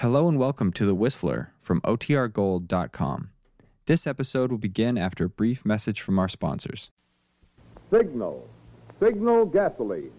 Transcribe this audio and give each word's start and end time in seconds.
Hello 0.00 0.28
and 0.28 0.38
welcome 0.38 0.72
to 0.72 0.86
The 0.86 0.94
Whistler 0.94 1.52
from 1.58 1.82
OTRGold.com. 1.82 3.28
This 3.84 4.06
episode 4.06 4.50
will 4.50 4.56
begin 4.56 4.96
after 4.96 5.26
a 5.26 5.28
brief 5.28 5.62
message 5.62 6.00
from 6.00 6.18
our 6.18 6.26
sponsors. 6.26 6.90
Signal. 7.92 8.48
Signal 8.98 9.44
gasoline. 9.44 10.12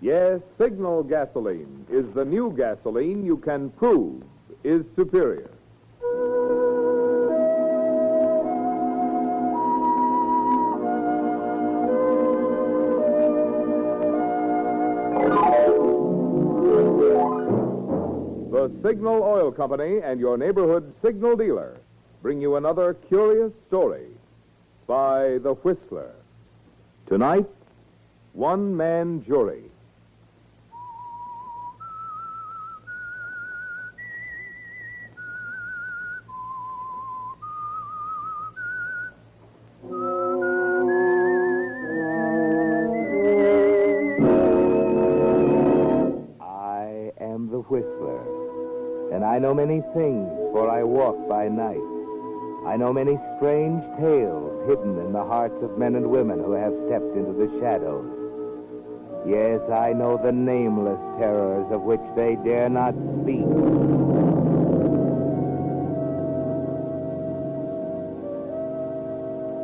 Yes, 0.00 0.40
Signal 0.58 1.02
gasoline 1.02 1.84
is 1.90 2.06
the 2.14 2.24
new 2.24 2.54
gasoline 2.56 3.26
you 3.26 3.36
can 3.36 3.68
prove 3.68 4.22
is 4.64 4.86
superior. 4.96 5.50
Signal 18.84 19.22
Oil 19.22 19.50
Company 19.50 20.00
and 20.02 20.20
your 20.20 20.36
neighborhood 20.36 20.92
signal 21.00 21.36
dealer 21.36 21.78
bring 22.20 22.38
you 22.38 22.56
another 22.56 22.92
curious 22.92 23.50
story 23.66 24.08
by 24.86 25.38
The 25.38 25.54
Whistler. 25.62 26.10
Tonight, 27.06 27.48
one 28.34 28.76
man 28.76 29.24
jury. 29.24 29.62
I 46.38 47.12
am 47.18 47.48
the 47.50 47.60
Whistler, 47.70 48.43
and 49.12 49.24
I 49.24 49.38
know 49.38 49.54
many 49.54 49.82
things, 49.94 50.28
for 50.52 50.70
I 50.70 50.82
walk 50.82 51.28
by 51.28 51.48
night. 51.48 51.82
I 52.66 52.76
know 52.76 52.92
many 52.92 53.18
strange 53.36 53.82
tales 53.98 54.66
hidden 54.66 54.98
in 54.98 55.12
the 55.12 55.24
hearts 55.24 55.62
of 55.62 55.76
men 55.76 55.96
and 55.96 56.10
women 56.10 56.38
who 56.38 56.52
have 56.52 56.72
stepped 56.86 57.14
into 57.14 57.32
the 57.32 57.60
shadows. 57.60 58.08
Yes, 59.26 59.60
I 59.70 59.92
know 59.92 60.16
the 60.16 60.32
nameless 60.32 61.00
terrors 61.18 61.66
of 61.70 61.82
which 61.82 62.00
they 62.16 62.36
dare 62.36 62.68
not 62.68 62.94
speak. 63.22 63.44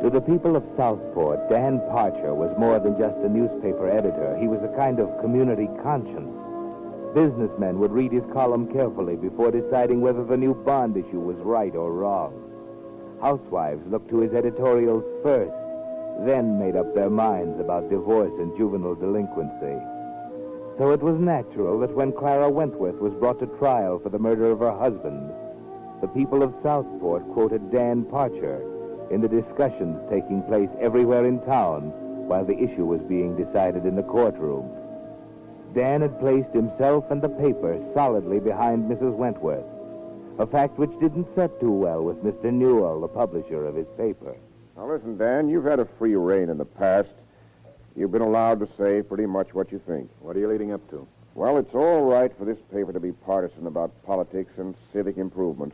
To 0.01 0.09
the 0.09 0.21
people 0.21 0.55
of 0.55 0.63
Southport, 0.75 1.47
Dan 1.47 1.79
Parcher 1.91 2.33
was 2.33 2.55
more 2.57 2.79
than 2.79 2.97
just 2.97 3.17
a 3.17 3.29
newspaper 3.29 3.87
editor. 3.87 4.35
He 4.39 4.47
was 4.47 4.61
a 4.63 4.75
kind 4.75 4.99
of 4.99 5.19
community 5.21 5.69
conscience. 5.83 6.35
Businessmen 7.13 7.77
would 7.79 7.91
read 7.91 8.11
his 8.11 8.23
column 8.31 8.71
carefully 8.71 9.17
before 9.17 9.51
deciding 9.51 9.99
whether 9.99 10.23
the 10.23 10.37
new 10.37 10.53
bond 10.53 10.95
issue 10.95 11.19
was 11.19 11.35
right 11.37 11.75
or 11.75 11.91
wrong. 11.91 12.33
Housewives 13.21 13.85
looked 13.87 14.09
to 14.09 14.19
his 14.19 14.33
editorials 14.33 15.03
first, 15.21 15.51
then 16.25 16.57
made 16.57 16.75
up 16.75 16.95
their 16.95 17.09
minds 17.09 17.59
about 17.59 17.89
divorce 17.89 18.31
and 18.39 18.55
juvenile 18.57 18.95
delinquency. 18.95 19.77
So 20.77 20.91
it 20.91 21.01
was 21.01 21.19
natural 21.19 21.79
that 21.79 21.93
when 21.93 22.13
Clara 22.13 22.49
Wentworth 22.49 22.95
was 22.95 23.13
brought 23.13 23.39
to 23.39 23.47
trial 23.59 23.99
for 23.99 24.09
the 24.09 24.17
murder 24.17 24.49
of 24.49 24.59
her 24.59 24.71
husband, 24.71 25.31
the 26.01 26.07
people 26.07 26.41
of 26.41 26.55
Southport 26.63 27.27
quoted 27.33 27.71
Dan 27.71 28.05
Parcher 28.05 28.63
in 29.11 29.21
the 29.21 29.27
discussions 29.27 29.99
taking 30.09 30.41
place 30.43 30.69
everywhere 30.79 31.25
in 31.25 31.41
town 31.41 31.91
while 32.27 32.45
the 32.45 32.57
issue 32.57 32.85
was 32.85 33.01
being 33.01 33.35
decided 33.35 33.85
in 33.85 33.95
the 33.95 34.03
courtroom. 34.03 34.80
Dan 35.73 36.01
had 36.01 36.19
placed 36.19 36.53
himself 36.53 37.09
and 37.11 37.21
the 37.21 37.29
paper 37.29 37.79
solidly 37.93 38.39
behind 38.39 38.89
Mrs. 38.89 39.13
Wentworth, 39.13 39.65
a 40.37 40.45
fact 40.45 40.77
which 40.77 40.91
didn't 40.99 41.27
set 41.35 41.59
too 41.59 41.71
well 41.71 42.03
with 42.03 42.23
Mr. 42.23 42.51
Newell, 42.51 43.01
the 43.01 43.07
publisher 43.07 43.65
of 43.65 43.75
his 43.75 43.87
paper. 43.97 44.35
Now, 44.75 44.91
listen, 44.91 45.17
Dan, 45.17 45.47
you've 45.47 45.65
had 45.65 45.79
a 45.79 45.87
free 45.97 46.15
reign 46.15 46.49
in 46.49 46.57
the 46.57 46.65
past. 46.65 47.09
You've 47.95 48.11
been 48.11 48.21
allowed 48.21 48.59
to 48.59 48.69
say 48.77 49.01
pretty 49.01 49.25
much 49.25 49.53
what 49.53 49.71
you 49.71 49.81
think. 49.85 50.09
What 50.19 50.35
are 50.35 50.39
you 50.39 50.47
leading 50.47 50.73
up 50.73 50.89
to? 50.89 51.07
Well, 51.35 51.57
it's 51.57 51.73
all 51.73 52.03
right 52.03 52.31
for 52.37 52.43
this 52.43 52.57
paper 52.73 52.91
to 52.91 52.99
be 52.99 53.11
partisan 53.11 53.67
about 53.67 53.91
politics 54.05 54.51
and 54.57 54.75
civic 54.91 55.17
improvement. 55.17 55.73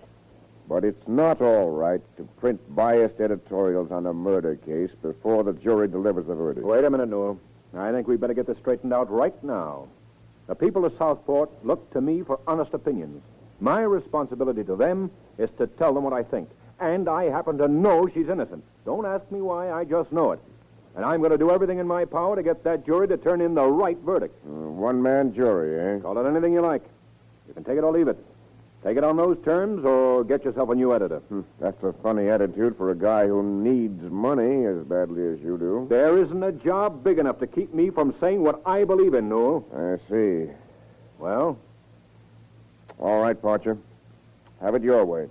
But 0.68 0.84
it's 0.84 1.07
not 1.07 1.41
all 1.41 1.72
right 1.72 2.02
to 2.18 2.24
print 2.40 2.59
biased 2.75 3.19
editorials 3.19 3.91
on 3.91 4.06
a 4.06 4.13
murder 4.13 4.56
case 4.56 4.91
before 5.02 5.44
the 5.44 5.53
jury 5.53 5.88
delivers 5.88 6.28
the 6.28 6.36
verdict. 6.36 6.66
Wait 6.66 6.84
a 6.84 6.90
minute, 6.90 7.09
Newell. 7.09 7.40
I 7.75 7.91
think 7.91 8.07
we'd 8.07 8.19
better 8.22 8.33
get 8.33 8.47
this 8.47 8.57
straightened 8.57 8.94
out 8.94 9.11
right 9.11 9.41
now. 9.44 9.88
The 10.47 10.55
people 10.55 10.85
of 10.85 10.94
Southport 10.97 11.50
look 11.66 11.91
to 11.94 12.01
me 12.01 12.22
for 12.23 12.39
honest 12.47 12.73
opinions. 12.73 13.22
My 13.59 13.81
responsibility 13.81 14.63
to 14.63 14.75
them 14.75 15.11
is 15.38 15.50
to 15.57 15.67
tell 15.67 15.94
them 15.94 16.03
what 16.03 16.13
I 16.13 16.23
think. 16.23 16.50
And 16.79 17.09
I 17.09 17.25
happen 17.25 17.57
to 17.57 17.67
know 17.67 18.07
she's 18.07 18.29
innocent. 18.29 18.63
Don't 18.85 19.06
ask 19.06 19.29
me 19.31 19.41
why, 19.41 19.72
I 19.72 19.83
just 19.83 20.11
know 20.11 20.31
it. 20.31 20.39
And 20.95 21.06
I'm 21.06 21.19
going 21.19 21.31
to 21.31 21.38
do 21.38 21.51
everything 21.51 21.79
in 21.79 21.88
my 21.88 22.06
power 22.06 22.35
to 22.35 22.44
get 22.44 22.63
that 22.63 22.85
jury 22.85 23.07
to 23.07 23.17
turn 23.17 23.41
in 23.41 23.53
the 23.53 23.63
right 23.63 23.97
verdict. 24.00 24.35
Uh, 24.45 24.50
one 24.50 25.01
man 25.01 25.33
jury, 25.33 25.97
eh? 25.97 26.01
Call 26.01 26.17
it 26.17 26.27
anything 26.27 26.53
you 26.53 26.61
like. 26.61 26.83
You 27.47 27.53
can 27.53 27.63
take 27.63 27.77
it 27.77 27.83
or 27.83 27.91
leave 27.91 28.07
it. 28.07 28.17
Take 28.83 28.95
it 28.97 29.03
on 29.03 29.17
those 29.17 29.38
terms 29.43 29.83
or 29.83 30.23
get 30.23 30.45
yourself 30.45 30.69
a 30.69 30.75
new 30.75 30.93
editor. 30.93 31.17
Hmm, 31.19 31.41
That's 31.59 31.81
a 31.83 31.93
funny 32.03 32.29
attitude 32.29 32.77
for 32.77 32.91
a 32.91 32.95
guy 32.95 33.27
who 33.27 33.43
needs 33.43 34.01
money 34.03 34.65
as 34.65 34.77
badly 34.85 35.25
as 35.33 35.39
you 35.41 35.57
do. 35.57 35.88
There 35.89 36.17
isn't 36.17 36.43
a 36.43 36.51
job 36.51 37.03
big 37.03 37.17
enough 37.19 37.39
to 37.39 37.47
keep 37.47 37.73
me 37.73 37.89
from 37.89 38.13
saying 38.21 38.41
what 38.43 38.61
I 38.65 38.83
believe 38.83 39.13
in, 39.13 39.27
Newell. 39.29 39.65
I 39.75 39.97
see. 40.09 40.49
Well, 41.19 41.57
All 42.99 43.21
right, 43.21 43.39
Parcher. 43.39 43.77
Have 44.61 44.75
it 44.75 44.83
your 44.83 45.03
way. 45.05 45.27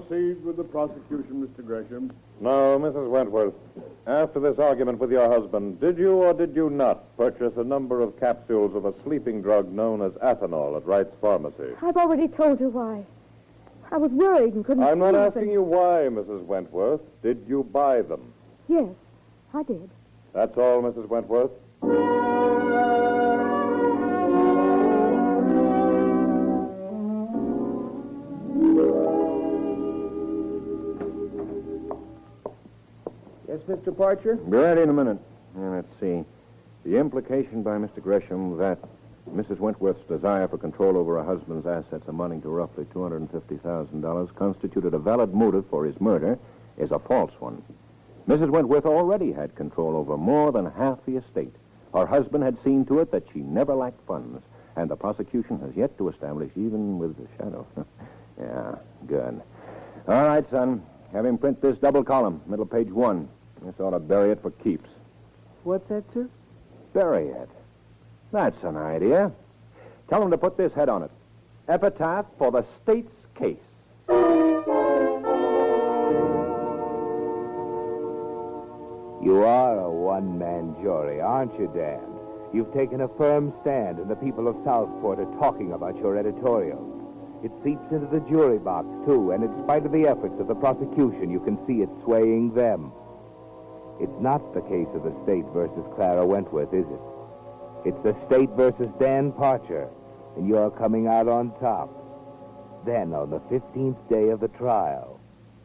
Proceed 0.00 0.42
with 0.44 0.56
the 0.56 0.64
prosecution, 0.64 1.46
Mr. 1.46 1.64
Gresham. 1.64 2.10
No, 2.40 2.78
Mrs. 2.78 3.08
Wentworth. 3.10 3.54
After 4.06 4.40
this 4.40 4.58
argument 4.58 4.98
with 4.98 5.10
your 5.10 5.28
husband, 5.28 5.78
did 5.80 5.98
you 5.98 6.12
or 6.12 6.32
did 6.32 6.54
you 6.56 6.70
not 6.70 7.14
purchase 7.18 7.52
a 7.56 7.64
number 7.64 8.00
of 8.00 8.18
capsules 8.18 8.74
of 8.74 8.86
a 8.86 8.94
sleeping 9.02 9.42
drug 9.42 9.70
known 9.70 10.00
as 10.00 10.12
Athanol 10.12 10.76
at 10.76 10.86
Wright's 10.86 11.14
Pharmacy? 11.20 11.74
I've 11.82 11.96
already 11.96 12.28
told 12.28 12.60
you 12.60 12.70
why. 12.70 13.04
I 13.92 13.98
was 13.98 14.10
worried 14.12 14.54
and 14.54 14.64
couldn't 14.64 14.84
I'm 14.84 15.00
not 15.00 15.10
sleep, 15.10 15.20
asking 15.20 15.42
and- 15.42 15.52
you 15.52 15.62
why, 15.62 16.08
Mrs. 16.10 16.44
Wentworth. 16.44 17.00
Did 17.22 17.44
you 17.46 17.64
buy 17.64 18.00
them? 18.02 18.32
Yes, 18.68 18.88
I 19.52 19.62
did. 19.64 19.90
That's 20.32 20.56
all, 20.56 20.82
Mrs. 20.82 21.08
Wentworth? 21.08 21.50
Mr. 33.68 33.96
Parcher? 33.96 34.36
Be 34.36 34.56
ready 34.56 34.82
in 34.82 34.88
a 34.88 34.92
minute. 34.92 35.18
Let's 35.54 35.88
see. 36.00 36.24
The 36.84 36.96
implication 36.96 37.62
by 37.62 37.76
Mr. 37.76 38.02
Gresham 38.02 38.56
that 38.58 38.78
Mrs. 39.34 39.58
Wentworth's 39.58 40.06
desire 40.08 40.48
for 40.48 40.58
control 40.58 40.96
over 40.96 41.16
her 41.16 41.24
husband's 41.24 41.66
assets 41.66 42.04
amounting 42.08 42.42
to 42.42 42.48
roughly 42.48 42.84
$250,000 42.86 44.34
constituted 44.34 44.94
a 44.94 44.98
valid 44.98 45.34
motive 45.34 45.64
for 45.68 45.84
his 45.84 46.00
murder 46.00 46.38
is 46.78 46.90
a 46.90 46.98
false 46.98 47.32
one. 47.38 47.62
Mrs. 48.28 48.50
Wentworth 48.50 48.86
already 48.86 49.32
had 49.32 49.54
control 49.54 49.96
over 49.96 50.16
more 50.16 50.52
than 50.52 50.66
half 50.66 50.98
the 51.06 51.16
estate. 51.16 51.54
Her 51.94 52.06
husband 52.06 52.44
had 52.44 52.56
seen 52.64 52.84
to 52.86 53.00
it 53.00 53.10
that 53.12 53.24
she 53.32 53.40
never 53.40 53.74
lacked 53.74 54.06
funds, 54.06 54.42
and 54.76 54.88
the 54.88 54.96
prosecution 54.96 55.58
has 55.60 55.74
yet 55.76 55.96
to 55.98 56.08
establish 56.08 56.50
even 56.56 56.98
with 56.98 57.16
the 57.16 57.26
shadow. 57.36 57.66
yeah, 58.40 58.74
good. 59.06 59.42
All 60.08 60.28
right, 60.28 60.48
son. 60.50 60.82
Have 61.12 61.26
him 61.26 61.38
print 61.38 61.60
this 61.60 61.76
double 61.78 62.04
column, 62.04 62.40
middle 62.46 62.66
page 62.66 62.90
one. 62.90 63.28
This 63.62 63.78
ought 63.78 63.90
to 63.90 63.98
bury 63.98 64.32
it 64.32 64.40
for 64.42 64.50
keeps. 64.50 64.88
What's 65.64 65.88
that, 65.88 66.04
sir? 66.14 66.28
Bury 66.94 67.28
it. 67.28 67.48
That's 68.32 68.62
an 68.64 68.76
idea. 68.76 69.32
Tell 70.08 70.22
him 70.22 70.30
to 70.30 70.38
put 70.38 70.56
this 70.56 70.72
head 70.72 70.88
on 70.88 71.02
it. 71.02 71.10
Epitaph 71.68 72.26
for 72.38 72.50
the 72.50 72.64
state's 72.82 73.12
case. 73.34 73.56
You 79.22 79.44
are 79.44 79.78
a 79.78 79.90
one-man 79.90 80.76
jury, 80.80 81.20
aren't 81.20 81.58
you, 81.60 81.70
Dan? 81.74 82.00
You've 82.52 82.72
taken 82.72 83.02
a 83.02 83.08
firm 83.08 83.52
stand, 83.60 83.98
and 83.98 84.10
the 84.10 84.16
people 84.16 84.48
of 84.48 84.56
Southport 84.64 85.20
are 85.20 85.38
talking 85.38 85.72
about 85.72 85.96
your 85.98 86.16
editorial. 86.16 86.86
It 87.44 87.52
seeps 87.62 87.92
into 87.92 88.06
the 88.06 88.20
jury 88.28 88.58
box, 88.58 88.88
too, 89.06 89.30
and 89.32 89.44
in 89.44 89.62
spite 89.62 89.84
of 89.86 89.92
the 89.92 90.08
efforts 90.08 90.40
of 90.40 90.48
the 90.48 90.54
prosecution, 90.54 91.30
you 91.30 91.40
can 91.40 91.58
see 91.66 91.82
it 91.82 91.88
swaying 92.02 92.54
them. 92.54 92.92
It's 94.00 94.20
not 94.20 94.54
the 94.54 94.62
case 94.62 94.88
of 94.94 95.02
the 95.02 95.14
state 95.24 95.44
versus 95.52 95.84
Clara 95.94 96.24
Wentworth, 96.24 96.72
is 96.72 96.86
it? 96.86 97.00
It's 97.84 98.02
the 98.02 98.16
state 98.26 98.48
versus 98.56 98.88
Dan 98.98 99.30
Parcher, 99.32 99.88
and 100.36 100.48
you're 100.48 100.70
coming 100.70 101.06
out 101.06 101.28
on 101.28 101.52
top. 101.60 101.90
Then, 102.86 103.12
on 103.12 103.28
the 103.28 103.40
15th 103.40 104.08
day 104.08 104.30
of 104.30 104.40
the 104.40 104.48
trial, 104.48 105.20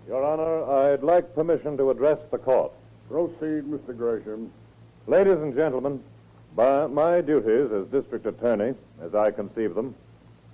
Your 0.07 0.23
Honor, 0.23 0.63
I'd 0.69 1.01
like 1.03 1.33
permission 1.33 1.77
to 1.77 1.91
address 1.91 2.19
the 2.29 2.37
court. 2.37 2.73
Proceed, 3.09 3.63
Mr. 3.63 3.95
Gresham. 3.97 4.51
Ladies 5.07 5.37
and 5.37 5.55
gentlemen, 5.55 6.03
by 6.55 6.87
my 6.87 7.21
duties 7.21 7.71
as 7.71 7.85
district 7.87 8.25
attorney, 8.25 8.73
as 9.01 9.15
I 9.15 9.31
conceive 9.31 9.75
them, 9.75 9.95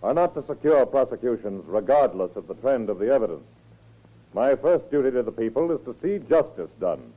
are 0.03 0.13
not 0.13 0.35
to 0.35 0.45
secure 0.45 0.85
prosecutions 0.85 1.63
regardless 1.67 2.35
of 2.35 2.47
the 2.47 2.55
trend 2.55 2.89
of 2.89 2.99
the 2.99 3.11
evidence. 3.11 3.43
My 4.33 4.55
first 4.55 4.89
duty 4.91 5.11
to 5.11 5.23
the 5.23 5.31
people 5.31 5.71
is 5.71 5.79
to 5.85 5.95
see 6.01 6.19
justice 6.27 6.69
done. 6.79 7.11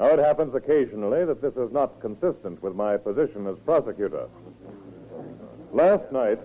Now, 0.00 0.06
it 0.06 0.18
happens 0.18 0.54
occasionally 0.54 1.26
that 1.26 1.42
this 1.42 1.54
is 1.56 1.70
not 1.72 2.00
consistent 2.00 2.62
with 2.62 2.74
my 2.74 2.96
position 2.96 3.46
as 3.46 3.56
prosecutor. 3.66 4.28
Last 5.72 6.10
night, 6.10 6.40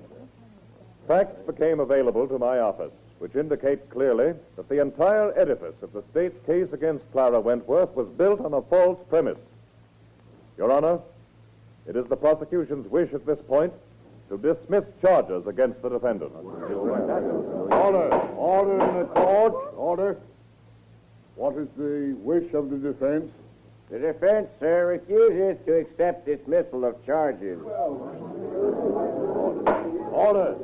facts 1.07 1.39
became 1.47 1.79
available 1.79 2.27
to 2.27 2.37
my 2.37 2.59
office 2.59 2.91
which 3.19 3.35
indicate 3.35 3.89
clearly 3.89 4.33
that 4.57 4.67
the 4.69 4.81
entire 4.81 5.37
edifice 5.39 5.75
of 5.81 5.93
the 5.93 6.03
state's 6.11 6.37
case 6.45 6.67
against 6.73 7.09
Clara 7.11 7.39
Wentworth 7.39 7.95
was 7.95 8.07
built 8.17 8.41
on 8.41 8.53
a 8.53 8.61
false 8.63 8.99
premise. 9.09 9.37
Your 10.57 10.71
Honor, 10.71 10.99
it 11.87 11.95
is 11.95 12.05
the 12.07 12.17
prosecution's 12.17 12.85
wish 12.91 13.13
at 13.13 13.25
this 13.25 13.39
point 13.47 13.71
to 14.29 14.37
dismiss 14.37 14.83
charges 15.01 15.47
against 15.47 15.81
the 15.81 15.89
defendant. 15.89 16.33
Order. 17.71 18.13
Order 18.35 18.83
in 18.83 18.99
the 18.99 19.05
court. 19.05 19.73
Order. 19.77 20.17
What 21.35 21.55
is 21.55 21.67
the 21.77 22.15
wish 22.19 22.53
of 22.53 22.69
the 22.69 22.77
defense? 22.77 23.31
The 23.89 23.99
defense, 23.99 24.47
sir, 24.59 24.87
refuses 24.87 25.63
to 25.65 25.77
accept 25.77 26.25
dismissal 26.25 26.85
of 26.85 27.05
charges. 27.05 27.59
Order. 30.11 30.55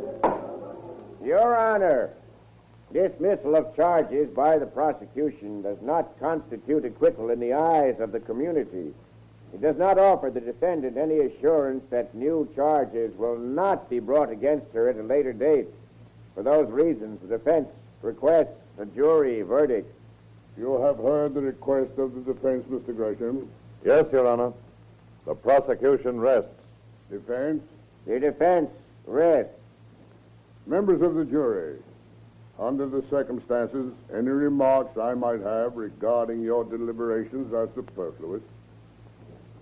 Your 1.24 1.56
Honor, 1.56 2.10
dismissal 2.92 3.56
of 3.56 3.76
charges 3.76 4.28
by 4.30 4.58
the 4.58 4.66
prosecution 4.66 5.62
does 5.62 5.78
not 5.82 6.20
constitute 6.20 6.84
acquittal 6.84 7.30
in 7.30 7.40
the 7.40 7.54
eyes 7.54 8.00
of 8.00 8.12
the 8.12 8.20
community. 8.20 8.92
It 9.54 9.62
does 9.62 9.78
not 9.78 10.00
offer 10.00 10.32
the 10.32 10.40
defendant 10.40 10.98
any 10.98 11.20
assurance 11.20 11.84
that 11.90 12.16
new 12.16 12.50
charges 12.56 13.16
will 13.18 13.38
not 13.38 13.90
be 13.90 14.00
brought 14.00 14.32
against 14.32 14.74
her 14.74 14.90
at 14.90 14.98
a 14.98 15.04
later 15.04 15.34
date. 15.34 15.68
For 16.34 16.42
those 16.42 16.72
reasons, 16.72 17.20
the 17.22 17.38
defense 17.38 17.68
requests 18.02 18.58
a 18.80 18.86
jury 18.86 19.42
verdict. 19.42 19.94
You 20.58 20.82
have 20.82 20.98
heard 20.98 21.34
the 21.34 21.42
request 21.42 21.98
of 21.98 22.14
the 22.14 22.34
defense, 22.34 22.66
Mr. 22.70 22.96
Gresham. 22.96 23.50
Yes, 23.86 24.06
Your 24.12 24.28
Honor. 24.28 24.54
The 25.26 25.36
prosecution 25.36 26.20
rests. 26.20 26.50
Defense? 27.10 27.64
The 28.06 28.20
defense 28.20 28.70
rests. 29.06 29.54
Members 30.68 31.02
of 31.02 31.16
the 31.16 31.26
jury, 31.26 31.80
under 32.60 32.88
the 32.88 33.04
circumstances, 33.10 33.92
any 34.14 34.30
remarks 34.30 34.98
I 34.98 35.14
might 35.16 35.42
have 35.42 35.76
regarding 35.76 36.42
your 36.42 36.64
deliberations 36.64 37.54
are 37.54 37.68
superfluous. 37.74 38.44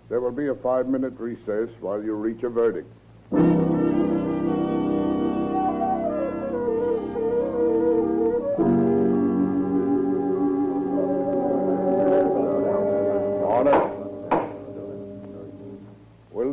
There 0.09 0.19
will 0.19 0.31
be 0.31 0.47
a 0.47 0.55
five-minute 0.55 1.13
recess 1.17 1.69
while 1.79 2.03
you 2.03 2.15
reach 2.15 2.43
a 2.43 2.49
verdict. 2.49 2.91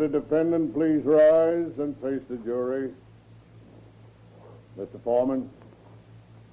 The 0.08 0.20
defendant 0.20 0.72
please 0.74 1.02
rise 1.04 1.70
and 1.78 1.96
face 2.00 2.20
the 2.28 2.36
jury? 2.44 2.90
Mr. 4.78 5.02
Foreman, 5.02 5.48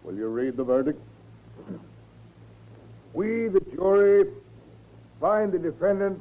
will 0.03 0.15
you 0.15 0.27
read 0.27 0.55
the 0.57 0.63
verdict? 0.63 0.99
We, 3.13 3.47
the 3.49 3.59
jury, 3.75 4.25
find 5.21 5.51
the 5.51 5.59
defendant 5.59 6.19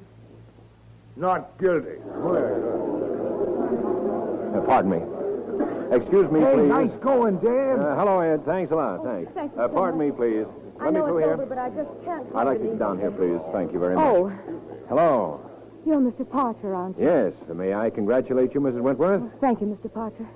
not 1.17 1.57
guilty. 1.59 1.97
Uh, 4.55 4.61
pardon 4.67 4.91
me. 4.91 5.01
Excuse 5.97 6.31
me, 6.31 6.41
Hey, 6.41 6.55
please. 6.55 6.69
nice 6.69 6.91
going, 7.03 7.37
Dan. 7.39 7.79
Uh, 7.81 7.97
hello, 7.97 8.21
Ed. 8.21 8.45
Thanks 8.45 8.73
a 8.73 8.75
lot. 8.77 9.05
Thanks. 9.05 9.31
thank 9.35 9.55
you 9.55 9.61
Uh, 9.61 9.69
so 9.69 9.75
pardon 9.75 10.01
me, 10.01 10.09
much. 10.09 10.17
please. 10.19 10.47
I 10.81 10.85
Let 10.87 10.95
me 10.95 11.01
know 11.01 11.07
through 11.07 11.19
it's 11.19 11.25
here. 11.27 11.35
over, 11.35 11.47
but 11.47 11.59
I 11.59 11.69
just 11.71 11.91
can't. 12.05 12.27
I'd 12.35 12.47
like 12.47 12.59
to 12.61 12.65
sit 12.65 12.79
down 12.79 12.99
here, 12.99 13.11
please. 13.11 13.39
Thank 13.53 13.73
you 13.73 13.79
very 13.79 13.95
much. 13.95 14.05
Oh, 14.05 14.33
Hello. 14.89 15.41
You're 15.87 16.01
Mr. 16.01 16.29
Parcher, 16.29 16.75
aren't 16.75 16.99
you? 16.99 17.05
Yes. 17.05 17.33
May 17.53 17.75
I 17.75 17.91
congratulate 17.91 18.55
you, 18.55 18.61
Mrs. 18.61 18.81
Wentworth? 18.81 19.23
Thank 19.41 19.61
you, 19.61 19.67
Mr. 19.67 19.93
Parcher. 19.93 20.27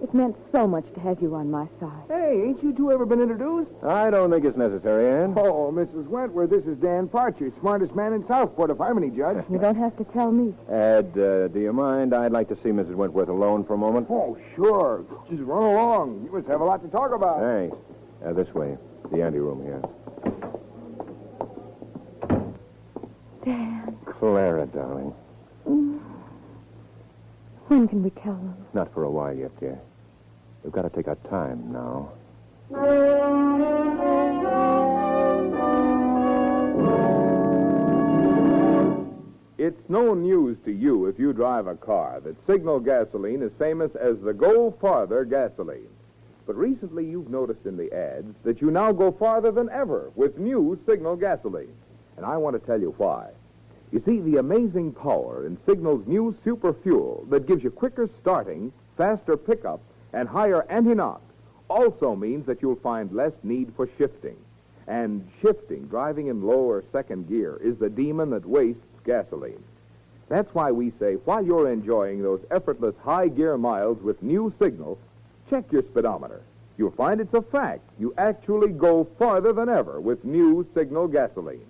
It 0.00 0.14
meant 0.14 0.36
so 0.52 0.68
much 0.68 0.84
to 0.94 1.00
have 1.00 1.20
you 1.20 1.34
on 1.34 1.50
my 1.50 1.66
side. 1.80 2.04
Hey, 2.08 2.40
ain't 2.46 2.62
you 2.62 2.72
two 2.72 2.92
ever 2.92 3.04
been 3.04 3.20
introduced? 3.20 3.70
I 3.82 4.10
don't 4.10 4.30
think 4.30 4.44
it's 4.44 4.56
necessary, 4.56 5.08
Ann. 5.08 5.34
Oh, 5.36 5.72
Mrs. 5.72 6.06
Wentworth, 6.06 6.50
this 6.50 6.64
is 6.66 6.76
Dan 6.78 7.08
Parcher, 7.08 7.50
smartest 7.58 7.96
man 7.96 8.12
in 8.12 8.24
Southport, 8.28 8.70
if 8.70 8.80
I'm 8.80 8.96
any 8.96 9.10
judge. 9.10 9.44
You 9.50 9.58
don't 9.58 9.74
have 9.74 9.96
to 9.96 10.04
tell 10.04 10.30
me. 10.30 10.54
Ed, 10.70 11.18
uh, 11.18 11.48
do 11.48 11.58
you 11.58 11.72
mind? 11.72 12.14
I'd 12.14 12.30
like 12.30 12.48
to 12.50 12.54
see 12.62 12.68
Mrs. 12.70 12.94
Wentworth 12.94 13.28
alone 13.28 13.64
for 13.64 13.74
a 13.74 13.78
moment. 13.78 14.06
Oh, 14.08 14.38
sure. 14.54 15.04
Just 15.28 15.42
run 15.42 15.64
along. 15.64 16.22
You 16.24 16.30
must 16.30 16.46
have 16.46 16.60
a 16.60 16.64
lot 16.64 16.80
to 16.82 16.88
talk 16.88 17.12
about. 17.12 17.40
Thanks. 17.40 17.76
Uh, 18.24 18.32
this 18.32 18.52
way. 18.54 18.78
The 19.10 19.20
anteroom 19.22 19.62
here. 19.64 19.82
Dan, 23.44 23.96
Clara, 24.18 24.66
darling. 24.66 25.14
Mm. 25.68 26.00
when 27.68 27.86
can 27.86 28.02
we 28.02 28.10
tell 28.10 28.34
them? 28.34 28.56
Not 28.74 28.92
for 28.92 29.04
a 29.04 29.10
while 29.10 29.34
yet, 29.34 29.58
dear. 29.60 29.78
We've 30.64 30.72
got 30.72 30.82
to 30.82 30.90
take 30.90 31.06
our 31.06 31.14
time 31.30 31.72
now. 31.72 32.10
It's 39.56 39.88
no 39.88 40.14
news 40.14 40.56
to 40.64 40.72
you 40.72 41.06
if 41.06 41.18
you 41.18 41.32
drive 41.32 41.68
a 41.68 41.76
car 41.76 42.20
that 42.24 42.34
Signal 42.46 42.80
gasoline 42.80 43.42
is 43.42 43.52
famous 43.56 43.94
as 43.94 44.18
the 44.20 44.32
Go 44.32 44.72
Farther 44.80 45.24
gasoline. 45.24 45.88
But 46.44 46.56
recently 46.56 47.04
you've 47.04 47.30
noticed 47.30 47.66
in 47.66 47.76
the 47.76 47.92
ads 47.92 48.34
that 48.42 48.60
you 48.60 48.72
now 48.72 48.90
go 48.90 49.12
farther 49.12 49.52
than 49.52 49.68
ever 49.70 50.10
with 50.16 50.38
new 50.38 50.76
Signal 50.88 51.14
gasoline. 51.14 51.74
And 52.16 52.26
I 52.26 52.36
want 52.36 52.60
to 52.60 52.66
tell 52.66 52.80
you 52.80 52.94
why. 52.98 53.28
You 53.90 54.02
see, 54.04 54.20
the 54.20 54.36
amazing 54.36 54.92
power 54.92 55.46
in 55.46 55.56
Signal's 55.66 56.06
new 56.06 56.36
super 56.44 56.74
fuel 56.74 57.26
that 57.30 57.46
gives 57.46 57.64
you 57.64 57.70
quicker 57.70 58.08
starting, 58.20 58.72
faster 58.96 59.36
pickup, 59.36 59.80
and 60.12 60.28
higher 60.28 60.64
anti-knock 60.70 61.22
also 61.68 62.14
means 62.14 62.46
that 62.46 62.60
you'll 62.60 62.76
find 62.76 63.12
less 63.12 63.32
need 63.42 63.72
for 63.76 63.88
shifting. 63.98 64.36
And 64.86 65.28
shifting, 65.42 65.86
driving 65.86 66.28
in 66.28 66.42
low 66.42 66.60
or 66.60 66.84
second 66.92 67.28
gear, 67.28 67.58
is 67.62 67.76
the 67.78 67.90
demon 67.90 68.30
that 68.30 68.46
wastes 68.46 68.82
gasoline. 69.04 69.62
That's 70.28 70.52
why 70.54 70.70
we 70.70 70.92
say 70.98 71.14
while 71.24 71.44
you're 71.44 71.70
enjoying 71.70 72.22
those 72.22 72.40
effortless 72.50 72.94
high 73.02 73.28
gear 73.28 73.56
miles 73.56 74.00
with 74.02 74.22
new 74.22 74.52
Signal, 74.60 74.98
check 75.48 75.70
your 75.72 75.82
speedometer. 75.82 76.42
You'll 76.76 76.90
find 76.90 77.20
it's 77.20 77.34
a 77.34 77.42
fact. 77.42 77.82
You 77.98 78.14
actually 78.18 78.68
go 78.68 79.04
farther 79.18 79.52
than 79.52 79.68
ever 79.68 80.00
with 80.00 80.24
new 80.24 80.66
Signal 80.74 81.08
gasoline. 81.08 81.66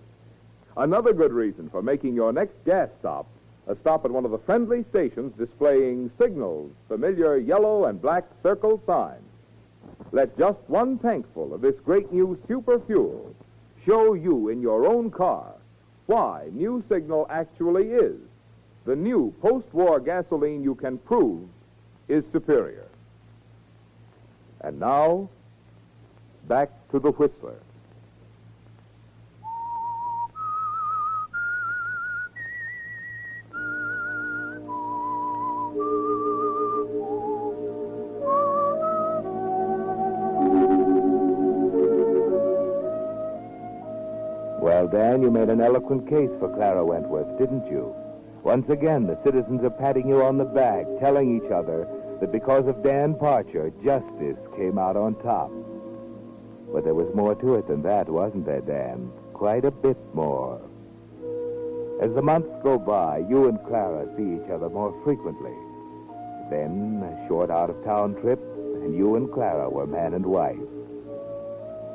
Another 0.77 1.13
good 1.13 1.33
reason 1.33 1.69
for 1.71 1.83
making 1.83 2.15
your 2.15 2.33
next 2.33 2.55
gas 2.65 2.89
stop 3.01 3.27
a 3.69 3.77
stop 3.83 4.05
at 4.07 4.11
one 4.11 4.25
of 4.25 4.31
the 4.31 4.39
friendly 4.39 4.85
stations 4.91 5.33
displaying 5.37 6.11
Signal's 6.19 6.73
familiar 6.89 7.37
yellow 7.37 7.85
and 7.85 8.01
black 8.01 8.25
circle 8.43 8.83
signs. 8.87 9.23
Let 10.11 10.39
just 10.39 10.59
one 10.69 10.99
tankful 10.99 11.53
of 11.53 11.61
this 11.61 11.79
great 11.85 12.11
new 12.11 12.39
super 12.49 12.81
fuel 12.81 13.35
show 13.85 14.15
you 14.15 14.49
in 14.49 14.63
your 14.63 14.87
own 14.87 15.11
car 15.11 15.53
why 16.07 16.49
New 16.53 16.83
Signal 16.89 17.27
actually 17.29 17.91
is 17.91 18.17
the 18.87 18.97
new 18.97 19.35
post-war 19.43 20.01
gasoline 20.01 20.63
you 20.63 20.75
can 20.75 20.97
prove 20.97 21.47
is 22.09 22.25
superior. 22.33 22.87
And 24.63 24.81
now, 24.81 25.29
back 26.49 26.71
to 26.93 26.99
the 26.99 27.11
Whistler. 27.11 27.61
You 45.21 45.33
made 45.33 45.49
an 45.49 45.61
eloquent 45.61 46.09
case 46.09 46.31
for 46.39 46.49
Clara 46.55 46.87
Wentworth, 46.87 47.39
didn't 47.39 47.67
you? 47.67 47.93
Once 48.45 48.71
again, 48.71 49.05
the 49.05 49.19
citizens 49.25 49.65
are 49.65 49.71
patting 49.71 50.09
you 50.09 50.23
on 50.23 50.39
the 50.39 50.45
back, 50.45 50.87
telling 51.01 51.37
each 51.37 51.51
other 51.51 51.89
that 52.21 52.31
because 52.31 52.69
of 52.69 52.85
Dan 52.85 53.17
Parcher, 53.17 53.71
justice 53.85 54.39
came 54.57 54.79
out 54.79 54.97
on 54.97 55.17
top. 55.17 55.51
But 56.73 56.85
there 56.85 56.95
was 56.95 57.13
more 57.17 57.35
to 57.35 57.55
it 57.57 57.67
than 57.67 57.83
that, 57.83 58.09
wasn't 58.09 58.47
there, 58.47 58.61
Dan? 58.61 59.11
Quite 59.35 59.65
a 59.65 59.73
bit 59.73 59.99
more. 60.15 60.61
As 62.01 62.15
the 62.15 62.23
months 62.23 62.55
go 62.63 62.79
by, 62.79 63.19
you 63.29 63.49
and 63.49 63.59
Clara 63.67 64.07
see 64.17 64.37
each 64.37 64.51
other 64.51 64.71
more 64.71 64.95
frequently. 65.03 65.55
Then, 66.49 67.03
a 67.03 67.27
short 67.27 67.51
out-of-town 67.51 68.21
trip, 68.21 68.41
and 68.85 68.95
you 68.95 69.17
and 69.17 69.31
Clara 69.33 69.69
were 69.69 69.87
man 69.87 70.15
and 70.15 70.25
wife. 70.25 70.57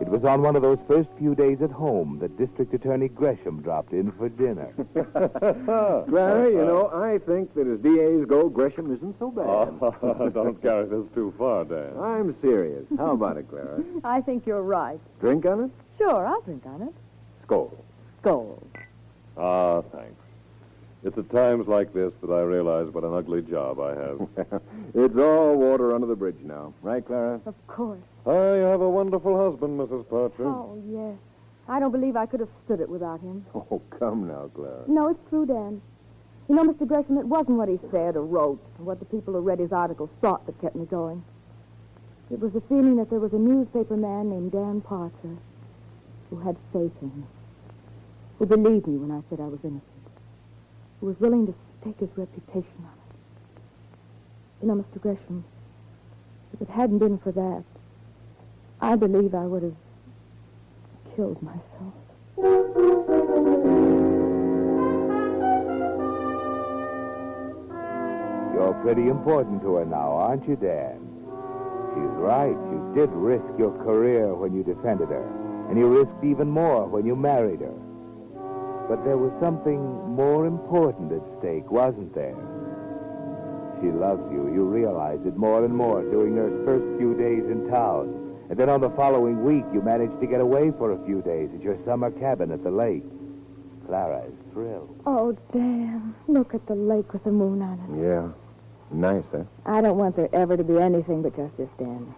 It 0.01 0.09
was 0.09 0.23
on 0.25 0.41
one 0.41 0.55
of 0.55 0.61
those 0.61 0.79
first 0.87 1.07
few 1.17 1.33
days 1.35 1.61
at 1.61 1.71
home 1.71 2.17
that 2.19 2.37
District 2.37 2.73
Attorney 2.73 3.07
Gresham 3.07 3.61
dropped 3.61 3.93
in 3.93 4.11
for 4.13 4.27
dinner. 4.27 4.73
Clara, 6.09 6.49
you 6.49 6.57
know, 6.57 6.89
I 6.93 7.19
think 7.19 7.53
that 7.53 7.67
as 7.67 7.79
DA's 7.79 8.25
go, 8.25 8.49
Gresham 8.49 8.93
isn't 8.93 9.17
so 9.19 9.31
bad. 9.31 9.43
Oh, 10.03 10.29
don't 10.29 10.61
carry 10.61 10.85
this 10.87 11.05
too 11.13 11.33
far, 11.37 11.63
Dan. 11.63 11.97
I'm 11.99 12.35
serious. 12.41 12.85
How 12.97 13.11
about 13.11 13.37
it, 13.37 13.47
Clara? 13.49 13.81
I 14.03 14.21
think 14.21 14.45
you're 14.45 14.61
right. 14.63 14.99
Drink 15.19 15.45
on 15.45 15.65
it? 15.65 15.71
Sure, 15.97 16.25
I'll 16.25 16.41
drink 16.41 16.63
on 16.65 16.81
it. 16.81 16.93
Skull. 17.43 17.77
Gold. 18.21 18.67
Ah, 19.37 19.81
thanks. 19.81 20.15
It's 21.03 21.17
at 21.17 21.29
times 21.31 21.67
like 21.67 21.93
this 21.93 22.11
that 22.21 22.31
I 22.31 22.41
realize 22.41 22.87
what 22.93 23.03
an 23.03 23.13
ugly 23.13 23.41
job 23.41 23.79
I 23.79 23.89
have. 23.95 24.61
It's 24.93 25.17
all 25.17 25.55
water 25.55 25.93
under 25.93 26.07
the 26.07 26.15
bridge 26.15 26.39
now. 26.43 26.73
Right, 26.81 27.05
Clara? 27.05 27.41
Of 27.45 27.55
course. 27.67 27.99
I 28.25 28.31
have 28.69 28.81
a 28.81 28.89
wonderful 28.89 29.37
husband, 29.37 29.79
Mrs. 29.79 30.07
Parcher. 30.09 30.45
Oh, 30.45 30.81
yes. 30.87 31.17
I 31.67 31.79
don't 31.79 31.91
believe 31.91 32.15
I 32.15 32.25
could 32.25 32.39
have 32.39 32.49
stood 32.65 32.79
it 32.79 32.89
without 32.89 33.19
him. 33.21 33.45
Oh, 33.53 33.81
come 33.99 34.27
now, 34.27 34.49
Clara. 34.53 34.83
No, 34.87 35.09
it's 35.09 35.29
true, 35.29 35.45
Dan. 35.45 35.81
You 36.49 36.55
know, 36.55 36.63
Mr. 36.63 36.87
Gresham, 36.87 37.17
it 37.17 37.25
wasn't 37.25 37.57
what 37.57 37.69
he 37.69 37.79
said 37.89 38.15
or 38.15 38.23
wrote, 38.23 38.61
or 38.79 38.85
what 38.85 38.99
the 38.99 39.05
people 39.05 39.33
who 39.33 39.39
read 39.39 39.59
his 39.59 39.71
articles 39.71 40.09
thought 40.21 40.45
that 40.45 40.59
kept 40.61 40.75
me 40.75 40.85
going. 40.85 41.23
It 42.31 42.39
was 42.39 42.51
the 42.53 42.61
feeling 42.61 42.95
that 42.97 43.09
there 43.09 43.19
was 43.19 43.33
a 43.33 43.37
newspaper 43.37 43.95
man 43.95 44.29
named 44.29 44.51
Dan 44.51 44.81
Parcher 44.81 45.37
who 46.29 46.39
had 46.39 46.57
faith 46.71 46.91
in 47.01 47.11
me, 47.15 47.23
who 48.39 48.45
believed 48.45 48.87
me 48.87 48.97
when 48.97 49.11
I 49.11 49.21
said 49.29 49.39
I 49.39 49.47
was 49.47 49.59
innocent, 49.63 49.83
who 50.99 51.07
was 51.07 51.19
willing 51.19 51.45
to 51.47 51.53
stake 51.81 51.99
his 51.99 52.09
reputation 52.17 52.79
on 52.79 52.91
it. 52.91 53.17
You 54.61 54.67
know, 54.69 54.75
Mr. 54.75 55.01
Gresham, 55.01 55.45
if 56.53 56.61
it 56.61 56.69
hadn't 56.69 56.99
been 56.99 57.17
for 57.19 57.31
that, 57.31 57.63
I 58.83 58.97
believe 58.97 59.33
I 59.33 59.45
would 59.45 59.63
have 59.63 59.75
killed 61.15 61.41
myself. 61.41 61.93
You're 68.53 68.73
pretty 68.83 69.07
important 69.07 69.61
to 69.61 69.75
her 69.75 69.85
now, 69.85 70.11
aren't 70.11 70.45
you, 70.49 70.57
Dan? 70.57 70.99
She's 71.95 72.11
right. 72.19 72.49
You 72.49 72.91
did 72.93 73.09
risk 73.11 73.45
your 73.57 73.71
career 73.85 74.35
when 74.35 74.53
you 74.53 74.63
defended 74.63 75.07
her, 75.07 75.25
and 75.69 75.77
you 75.77 75.87
risked 75.87 76.21
even 76.21 76.49
more 76.49 76.85
when 76.85 77.05
you 77.05 77.15
married 77.15 77.61
her. 77.61 77.79
But 78.89 79.05
there 79.05 79.17
was 79.17 79.31
something 79.39 79.79
more 80.13 80.45
important 80.45 81.13
at 81.13 81.23
stake, 81.39 81.71
wasn't 81.71 82.13
there? 82.13 82.35
She 83.79 83.91
loves 83.91 84.29
you. 84.29 84.51
You 84.53 84.65
realized 84.65 85.25
it 85.25 85.37
more 85.37 85.63
and 85.63 85.73
more 85.73 86.01
during 86.01 86.35
those 86.35 86.65
first 86.65 86.83
few 86.99 87.15
days 87.15 87.49
in 87.49 87.69
town. 87.69 88.22
And 88.53 88.59
then 88.59 88.69
on 88.69 88.81
the 88.81 88.91
following 88.91 89.43
week, 89.43 89.65
you 89.73 89.81
managed 89.81 90.21
to 90.21 90.27
get 90.27 90.39
away 90.39 90.69
for 90.77 90.91
a 90.91 91.05
few 91.07 91.23
days 91.23 91.49
at 91.55 91.63
your 91.63 91.75
summer 91.85 92.11
cabin 92.11 92.51
at 92.51 92.63
the 92.63 92.69
lake. 92.69 93.01
Clara 93.87 94.25
is 94.25 94.33
thrilled. 94.51 94.95
Oh, 95.07 95.35
Dan, 95.51 96.13
look 96.27 96.53
at 96.53 96.67
the 96.67 96.75
lake 96.75 97.13
with 97.13 97.23
the 97.23 97.31
moon 97.31 97.63
on 97.63 97.79
it. 97.79 98.05
Yeah. 98.05 98.29
Nice, 98.91 99.23
eh? 99.33 99.41
I 99.65 99.81
don't 99.81 99.97
want 99.97 100.15
there 100.15 100.29
ever 100.33 100.55
to 100.55 100.63
be 100.63 100.77
anything 100.77 101.23
but 101.23 101.35
just 101.35 101.57
this, 101.57 101.67
Dan. 101.79 102.13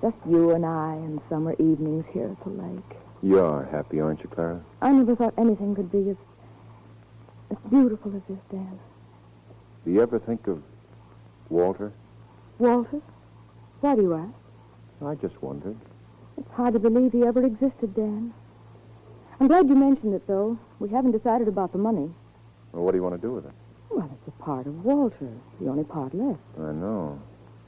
Just 0.00 0.16
you 0.26 0.52
and 0.52 0.64
I 0.64 0.94
and 0.94 1.20
summer 1.28 1.52
evenings 1.58 2.06
here 2.14 2.30
at 2.30 2.44
the 2.44 2.50
lake. 2.62 2.96
You're 3.22 3.68
happy, 3.70 4.00
aren't 4.00 4.22
you, 4.22 4.30
Clara? 4.30 4.64
I 4.80 4.90
never 4.90 5.14
thought 5.14 5.34
anything 5.36 5.74
could 5.74 5.92
be 5.92 6.08
as, 6.08 6.16
as 7.50 7.58
beautiful 7.68 8.16
as 8.16 8.22
this, 8.26 8.42
Dan. 8.50 8.80
Do 9.84 9.90
you 9.90 10.00
ever 10.00 10.18
think 10.18 10.46
of 10.46 10.62
Walter? 11.50 11.92
Walter? 12.58 13.02
Why 13.82 13.96
do 13.96 14.00
you 14.00 14.14
ask? 14.14 14.43
I 15.02 15.14
just 15.16 15.40
wondered. 15.42 15.76
It's 16.36 16.50
hard 16.52 16.74
to 16.74 16.80
believe 16.80 17.12
he 17.12 17.24
ever 17.24 17.44
existed, 17.44 17.94
Dan. 17.94 18.32
I'm 19.40 19.48
glad 19.48 19.68
you 19.68 19.74
mentioned 19.74 20.14
it, 20.14 20.26
though. 20.26 20.58
We 20.78 20.88
haven't 20.88 21.12
decided 21.12 21.48
about 21.48 21.72
the 21.72 21.78
money. 21.78 22.10
Well, 22.72 22.84
what 22.84 22.92
do 22.92 22.98
you 22.98 23.02
want 23.02 23.14
to 23.14 23.20
do 23.20 23.32
with 23.32 23.46
it? 23.46 23.52
Well, 23.90 24.08
it's 24.12 24.28
a 24.28 24.42
part 24.42 24.66
of 24.66 24.84
Walter, 24.84 25.28
the 25.60 25.68
only 25.68 25.84
part 25.84 26.14
left. 26.14 26.40
I 26.58 26.72
know. 26.72 27.20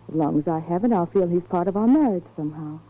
As 0.08 0.14
long 0.14 0.38
as 0.38 0.48
I 0.48 0.60
have 0.60 0.84
it, 0.84 0.92
I'll 0.92 1.06
feel 1.06 1.26
he's 1.26 1.42
part 1.48 1.68
of 1.68 1.76
our 1.76 1.86
marriage 1.86 2.24
somehow. 2.36 2.80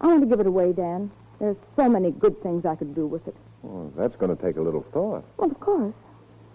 I 0.00 0.06
want 0.06 0.22
to 0.22 0.26
give 0.26 0.40
it 0.40 0.46
away, 0.46 0.72
Dan. 0.72 1.10
There's 1.38 1.56
so 1.76 1.88
many 1.88 2.10
good 2.10 2.42
things 2.42 2.64
I 2.64 2.76
could 2.76 2.94
do 2.94 3.06
with 3.06 3.26
it. 3.26 3.36
Well, 3.62 3.92
that's 3.96 4.16
going 4.16 4.34
to 4.34 4.42
take 4.42 4.56
a 4.56 4.62
little 4.62 4.84
thought. 4.92 5.24
Well, 5.36 5.50
of 5.50 5.60
course. 5.60 5.94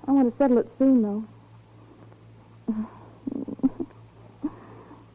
I 0.08 0.12
want 0.12 0.32
to 0.32 0.38
settle 0.38 0.58
it 0.60 0.70
soon, 0.77 1.01
though. 1.01 1.24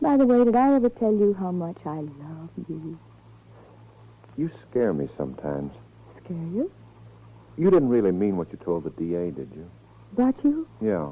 By 0.00 0.16
the 0.16 0.26
way, 0.26 0.44
did 0.44 0.56
I 0.56 0.74
ever 0.74 0.88
tell 0.88 1.12
you 1.12 1.34
how 1.38 1.50
much 1.50 1.76
I 1.84 2.00
love 2.00 2.50
you? 2.68 2.98
You 4.36 4.50
scare 4.70 4.94
me 4.94 5.08
sometimes. 5.16 5.72
Scare 6.24 6.36
you? 6.36 6.72
You 7.58 7.70
didn't 7.70 7.90
really 7.90 8.12
mean 8.12 8.36
what 8.36 8.50
you 8.52 8.58
told 8.64 8.84
the 8.84 8.90
DA, 8.90 9.30
did 9.30 9.50
you? 9.54 9.70
About 10.14 10.34
you? 10.42 10.66
Yeah. 10.80 11.10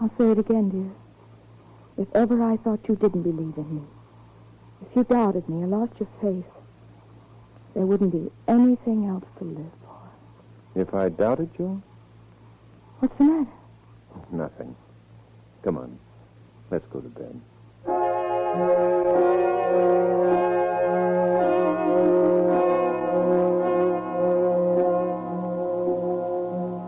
I'll 0.00 0.10
say 0.18 0.30
it 0.30 0.38
again, 0.38 0.68
dear. 0.68 2.04
If 2.04 2.14
ever 2.14 2.42
I 2.42 2.58
thought 2.58 2.80
you 2.86 2.96
didn't 2.96 3.22
believe 3.22 3.56
in 3.56 3.76
me, 3.76 3.82
if 4.82 4.94
you 4.94 5.04
doubted 5.04 5.48
me 5.48 5.62
or 5.62 5.66
lost 5.66 5.92
your 5.98 6.08
faith, 6.20 6.44
there 7.74 7.86
wouldn't 7.86 8.12
be 8.12 8.30
anything 8.46 9.06
else 9.06 9.24
to 9.38 9.44
live 9.44 9.72
for. 9.82 10.80
If 10.80 10.92
I 10.92 11.08
doubted 11.08 11.48
you? 11.58 11.82
What's 12.98 13.16
the 13.16 13.24
matter? 13.24 13.50
Nothing. 14.30 14.76
Come 15.62 15.78
on. 15.78 15.98
Let's 16.70 16.86
go 16.88 17.00
to 17.00 17.08
bed. 17.08 17.40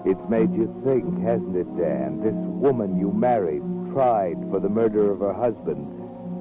It's 0.04 0.28
made 0.28 0.52
you 0.54 0.66
think, 0.84 1.04
hasn't 1.22 1.54
it, 1.54 1.68
Dan? 1.76 2.20
This 2.22 2.34
woman 2.34 2.98
you 2.98 3.12
married, 3.12 3.62
tried 3.92 4.36
for 4.50 4.58
the 4.58 4.68
murder 4.68 5.12
of 5.12 5.20
her 5.20 5.32
husband, 5.34 5.86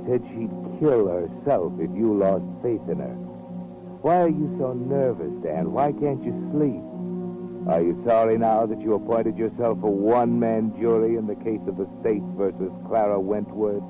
said 0.08 0.24
she'd 0.29 0.79
kill 0.79 1.08
herself 1.08 1.74
if 1.79 1.91
you 1.96 2.17
lost 2.17 2.46
faith 2.63 2.82
in 2.89 3.00
her. 3.00 3.15
Why 4.01 4.22
are 4.22 4.29
you 4.29 4.56
so 4.58 4.74
nervous, 4.74 5.32
Dan? 5.44 5.74
Why 5.74 5.91
can't 5.91 6.24
you 6.24 6.34
sleep? 6.51 6.87
Are 7.70 7.82
you 7.82 8.02
sorry 8.08 8.38
now 8.38 8.66
that 8.66 8.80
you 8.82 8.94
appointed 8.94 9.38
yourself 9.38 9.84
a 9.84 9.90
one-man 9.90 10.74
jury 10.80 11.18
in 11.18 11.28
the 11.28 11.36
case 11.36 11.60
of 11.68 11.76
the 11.76 11.88
state 12.00 12.24
versus 12.38 12.72
Clara 12.88 13.20
Wentworth? 13.20 13.84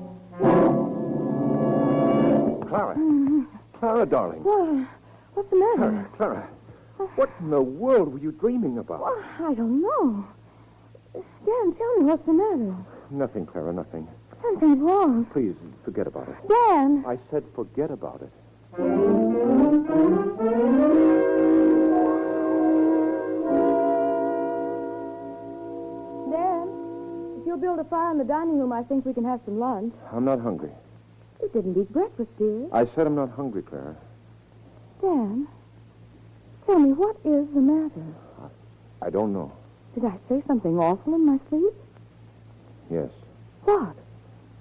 Clara. 2.68 2.96
Clara, 3.78 4.04
darling. 4.04 4.42
What? 4.42 4.88
What's 5.34 5.50
the 5.50 5.56
matter? 5.56 6.08
Clara, 6.16 6.48
Clara. 6.96 7.10
What 7.14 7.30
in 7.38 7.50
the 7.50 7.62
world 7.62 8.12
were 8.12 8.18
you 8.18 8.32
dreaming 8.32 8.78
about? 8.78 9.00
Well, 9.00 9.24
I 9.38 9.54
don't 9.54 9.80
know. 9.80 10.26
Dan, 11.14 11.72
tell 11.74 11.96
me 11.98 12.04
what's 12.04 12.26
the 12.26 12.32
matter. 12.32 12.74
Nothing, 13.10 13.46
Clara, 13.46 13.72
nothing. 13.72 14.08
Something's 14.42 14.80
wrong. 14.80 15.24
Please, 15.26 15.54
forget 15.84 16.08
about 16.08 16.28
it. 16.28 16.36
Dan! 16.48 17.04
I 17.06 17.16
said 17.30 17.44
forget 17.54 17.92
about 17.92 18.22
it. 18.22 18.32
You'll 27.48 27.56
build 27.56 27.78
a 27.78 27.84
fire 27.84 28.12
in 28.12 28.18
the 28.18 28.24
dining 28.24 28.58
room, 28.58 28.72
I 28.72 28.82
think 28.82 29.06
we 29.06 29.14
can 29.14 29.24
have 29.24 29.40
some 29.46 29.58
lunch. 29.58 29.94
I'm 30.12 30.24
not 30.24 30.38
hungry. 30.38 30.70
You 31.40 31.48
didn't 31.48 31.80
eat 31.80 31.90
breakfast, 31.90 32.28
dear. 32.38 32.66
I 32.72 32.84
said 32.94 33.06
I'm 33.06 33.14
not 33.14 33.30
hungry, 33.30 33.62
Clara. 33.62 33.96
Dan, 35.00 35.48
tell 36.66 36.78
me, 36.78 36.92
what 36.92 37.16
is 37.24 37.46
the 37.54 37.60
matter? 37.60 38.04
I 39.00 39.08
don't 39.08 39.32
know. 39.32 39.50
Did 39.94 40.04
I 40.04 40.18
say 40.28 40.42
something 40.46 40.78
awful 40.78 41.14
in 41.14 41.24
my 41.24 41.38
sleep? 41.48 41.72
Yes. 42.90 43.08
What? 43.64 43.96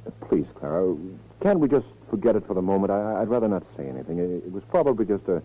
Uh, 0.06 0.12
please, 0.28 0.46
Clara, 0.56 0.96
can't 1.42 1.60
we 1.60 1.68
just 1.68 1.88
forget 2.10 2.38
it 2.38 2.48
for 2.48 2.54
the 2.54 2.62
moment? 2.62 2.92
I, 2.92 3.22
I'd 3.22 3.28
rather 3.28 3.50
not 3.50 3.64
say 3.76 3.90
anything. 3.90 4.20
It, 4.20 4.46
it 4.46 4.52
was 4.52 4.64
probably 4.70 5.06
just 5.06 5.28
a. 5.28 5.42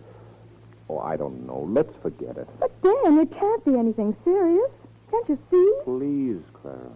Oh, 0.89 0.99
I 0.99 1.17
don't 1.17 1.45
know. 1.45 1.67
Let's 1.69 1.93
forget 2.01 2.37
it. 2.37 2.47
But, 2.59 2.81
Dan, 2.81 3.19
it 3.19 3.31
can't 3.37 3.65
be 3.65 3.75
anything 3.75 4.15
serious. 4.23 4.71
Can't 5.11 5.29
you 5.29 5.39
see? 5.51 5.73
Please, 5.83 6.41
Clara. 6.61 6.91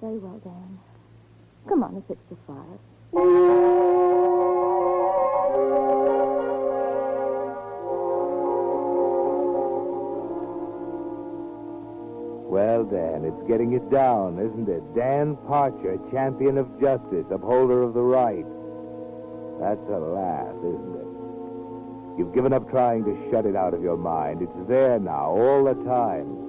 Very 0.00 0.18
well, 0.18 0.40
Dan. 0.44 0.78
Come 1.68 1.82
on 1.82 1.94
and 1.94 2.06
fix 2.06 2.20
the 2.30 2.36
fire. 2.46 2.78
Well, 12.48 12.84
Dan, 12.84 13.24
it's 13.24 13.48
getting 13.48 13.72
it 13.72 13.90
down, 13.90 14.38
isn't 14.38 14.68
it? 14.68 14.82
Dan 14.94 15.36
Parcher, 15.48 15.98
champion 16.12 16.58
of 16.58 16.80
justice, 16.80 17.26
upholder 17.30 17.82
of 17.82 17.94
the 17.94 18.00
right. 18.00 18.46
That's 19.60 19.88
a 19.90 19.98
laugh, 19.98 20.56
isn't 20.62 20.94
it? 20.94 22.18
You've 22.18 22.34
given 22.34 22.52
up 22.52 22.70
trying 22.70 23.04
to 23.04 23.30
shut 23.30 23.46
it 23.46 23.56
out 23.56 23.74
of 23.74 23.82
your 23.82 23.96
mind. 23.96 24.42
It's 24.42 24.68
there 24.68 24.98
now, 25.00 25.26
all 25.26 25.64
the 25.64 25.74
time. 25.84 26.47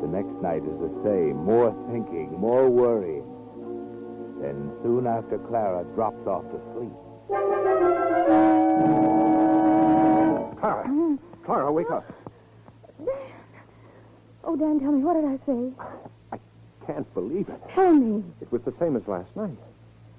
The 0.00 0.08
next 0.08 0.40
night 0.42 0.62
is 0.62 0.78
the 0.78 0.92
same. 1.04 1.36
More 1.44 1.74
thinking, 1.90 2.38
more 2.38 2.68
worrying. 2.68 3.24
And 4.44 4.70
soon 4.82 5.06
after, 5.06 5.38
Clara 5.38 5.84
drops 5.94 6.26
off 6.26 6.44
to 6.52 6.60
sleep. 6.74 6.92
Clara. 10.60 11.18
Clara, 11.44 11.72
wake 11.72 11.90
up. 11.90 12.04
Dan. 12.98 13.14
Oh, 14.44 14.56
Dan, 14.56 14.78
tell 14.80 14.92
me, 14.92 15.02
what 15.02 15.14
did 15.14 15.24
I 15.24 15.38
say? 15.46 15.72
I 16.32 16.38
can't 16.86 17.12
believe 17.14 17.48
it. 17.48 17.60
Tell 17.74 17.92
me. 17.92 18.22
It 18.40 18.52
was 18.52 18.62
the 18.62 18.74
same 18.78 18.96
as 18.96 19.06
last 19.08 19.34
night. 19.34 19.56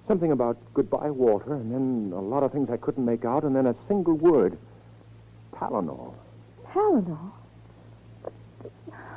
Something 0.08 0.32
about 0.32 0.58
goodbye, 0.74 1.12
Walter, 1.12 1.54
and 1.54 1.72
then 1.74 2.14
a 2.18 2.22
lot 2.22 2.44
of 2.44 2.52
things 2.52 2.70
I 2.70 2.78
couldn't 2.78 3.06
make 3.06 3.26
out, 3.26 3.44
and 3.44 3.56
then 3.56 3.68
a 3.68 3.76
single 3.88 4.16
word. 4.16 4.58
Palanol. 5.54 6.14
Palanol? 6.72 7.32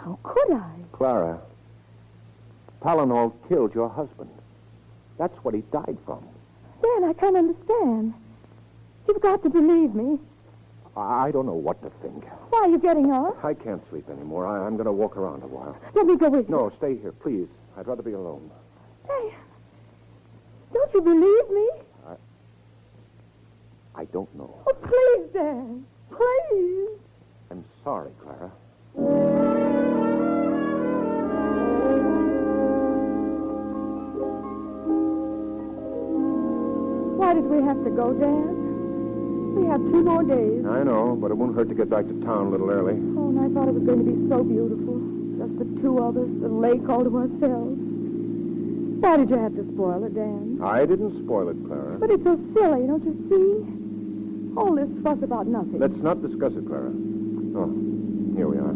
How 0.04 0.18
could 0.22 0.52
I? 0.52 0.70
Clara, 0.92 1.40
Palanol 2.82 3.32
killed 3.48 3.74
your 3.74 3.88
husband. 3.88 4.30
That's 5.18 5.36
what 5.44 5.54
he 5.54 5.60
died 5.72 5.98
from. 6.06 6.24
Dan, 6.82 7.04
I 7.04 7.12
can't 7.12 7.36
understand. 7.36 8.14
You've 9.06 9.20
got 9.20 9.42
to 9.42 9.50
believe 9.50 9.94
me. 9.94 10.18
I 10.96 11.26
I 11.26 11.30
don't 11.30 11.46
know 11.46 11.52
what 11.52 11.82
to 11.82 11.90
think. 12.02 12.24
Why 12.48 12.60
are 12.60 12.68
you 12.68 12.78
getting 12.78 13.12
up? 13.12 13.44
I 13.44 13.52
can't 13.54 13.82
sleep 13.90 14.08
anymore. 14.08 14.46
I, 14.46 14.66
I'm 14.66 14.76
going 14.76 14.86
to 14.86 14.92
walk 14.92 15.16
around 15.16 15.42
a 15.42 15.46
while. 15.46 15.76
Let 15.94 16.06
me 16.06 16.16
go 16.16 16.30
with 16.30 16.48
you. 16.48 16.54
No, 16.54 16.72
stay 16.78 16.96
here, 16.96 17.12
please. 17.12 17.48
I'd 17.76 17.86
rather 17.86 18.02
be 18.02 18.12
alone. 18.12 18.50
Dan, 19.06 19.30
don't 20.72 20.94
you 20.94 21.02
believe 21.02 21.50
me? 21.50 21.68
I 23.94 24.04
don't 24.06 24.34
know. 24.34 24.62
Oh, 24.66 24.74
please, 24.80 25.28
Dan. 25.34 25.84
Please. 26.10 26.98
I'm 27.50 27.64
sorry, 27.84 28.12
we 37.60 37.66
have 37.66 37.84
to 37.84 37.90
go, 37.90 38.12
Dan? 38.14 39.54
We 39.54 39.66
have 39.66 39.80
two 39.80 40.02
more 40.02 40.24
days. 40.24 40.64
I 40.64 40.82
know, 40.82 41.16
but 41.20 41.30
it 41.30 41.34
won't 41.34 41.54
hurt 41.54 41.68
to 41.68 41.74
get 41.74 41.90
back 41.90 42.06
to 42.06 42.14
town 42.24 42.46
a 42.46 42.50
little 42.50 42.70
early. 42.70 42.94
Oh, 42.94 43.28
and 43.28 43.38
I 43.40 43.48
thought 43.52 43.68
it 43.68 43.74
was 43.74 43.84
going 43.84 44.04
to 44.04 44.10
be 44.10 44.28
so 44.30 44.42
beautiful. 44.42 44.96
Just 45.36 45.58
the 45.58 45.82
two 45.82 45.98
of 45.98 46.16
us, 46.16 46.28
the 46.40 46.48
lake 46.48 46.88
all 46.88 47.04
to 47.04 47.12
ourselves. 47.18 47.76
Why 49.00 49.16
did 49.16 49.28
you 49.30 49.38
have 49.38 49.54
to 49.56 49.64
spoil 49.74 50.04
it, 50.04 50.14
Dan? 50.14 50.60
I 50.62 50.86
didn't 50.86 51.22
spoil 51.24 51.48
it, 51.48 51.56
Clara. 51.66 51.98
But 51.98 52.10
it's 52.10 52.24
so 52.24 52.38
silly, 52.54 52.86
don't 52.86 53.04
you 53.04 53.16
see? 53.28 54.56
All 54.56 54.74
this 54.74 54.88
fuss 55.02 55.22
about 55.22 55.46
nothing. 55.46 55.78
Let's 55.78 55.96
not 55.96 56.22
discuss 56.22 56.52
it, 56.54 56.66
Clara. 56.66 56.92
Oh, 57.56 57.68
here 58.36 58.48
we 58.48 58.56
are. 58.56 58.74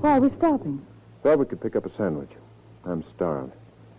Why 0.00 0.16
are 0.16 0.20
we 0.20 0.30
stopping? 0.38 0.80
Thought 1.22 1.38
we 1.38 1.46
could 1.46 1.60
pick 1.60 1.76
up 1.76 1.84
a 1.84 1.96
sandwich. 1.96 2.30
I'm 2.84 3.04
starved. 3.14 3.52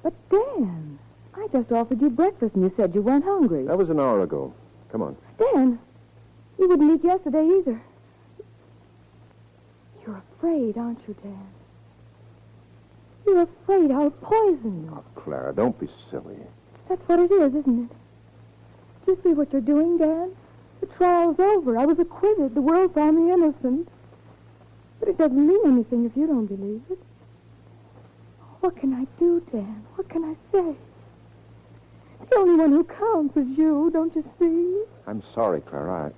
But, 0.08 0.30
Dan, 0.30 1.00
I 1.36 1.48
just 1.52 1.70
offered 1.70 2.00
you 2.00 2.10
breakfast 2.10 2.56
and 2.56 2.64
you 2.64 2.72
said 2.78 2.96
you 2.96 3.02
weren't 3.02 3.26
hungry. 3.26 3.66
That 3.66 3.78
was 3.78 3.90
an 3.90 4.00
hour 4.00 4.24
ago. 4.24 4.54
Come 4.90 5.02
on. 5.02 5.18
Dan, 5.38 5.78
you 6.58 6.70
wouldn't 6.70 6.98
eat 6.98 7.06
yesterday 7.06 7.46
either. 7.46 7.82
You're 10.06 10.24
afraid, 10.38 10.78
aren't 10.78 11.06
you, 11.10 11.16
Dan? 11.22 11.48
You're 13.26 13.42
afraid 13.42 13.92
I'll 13.92 14.12
poison 14.12 14.86
you. 14.86 14.94
Oh, 14.96 15.04
Clara, 15.20 15.52
don't 15.54 15.78
be 15.78 15.90
silly. 16.10 16.38
That's 16.88 17.06
what 17.10 17.20
it 17.20 17.30
is, 17.30 17.54
isn't 17.54 17.92
it? 17.92 17.96
Do 19.06 19.12
you 19.12 19.20
see 19.22 19.34
what 19.34 19.52
you're 19.52 19.60
doing, 19.60 19.98
Dan? 19.98 20.32
The 20.80 20.86
trial's 20.86 21.38
over. 21.38 21.78
I 21.78 21.86
was 21.86 22.00
acquitted. 22.00 22.56
The 22.56 22.62
world 22.62 22.94
found 22.94 23.18
me 23.18 23.34
innocent. 23.34 23.90
But 25.02 25.10
it 25.10 25.18
doesn't 25.18 25.46
mean 25.46 25.60
anything 25.66 26.06
if 26.06 26.16
you 26.16 26.28
don't 26.28 26.46
believe 26.46 26.84
it. 26.90 27.00
What 28.62 28.78
can 28.78 28.94
I 28.94 29.06
do, 29.20 29.46
Dan? 29.52 29.84
What 30.08 30.14
can 30.14 30.24
I 30.24 30.36
say? 30.54 30.76
The 32.30 32.38
only 32.38 32.56
one 32.56 32.72
who 32.72 32.86
counts 32.86 33.36
is 33.36 33.46
you, 33.58 33.90
don't 33.92 34.16
you 34.16 34.24
see? 34.40 34.86
I'm 35.06 35.22
sorry, 35.36 35.60
Clara. 35.60 36.14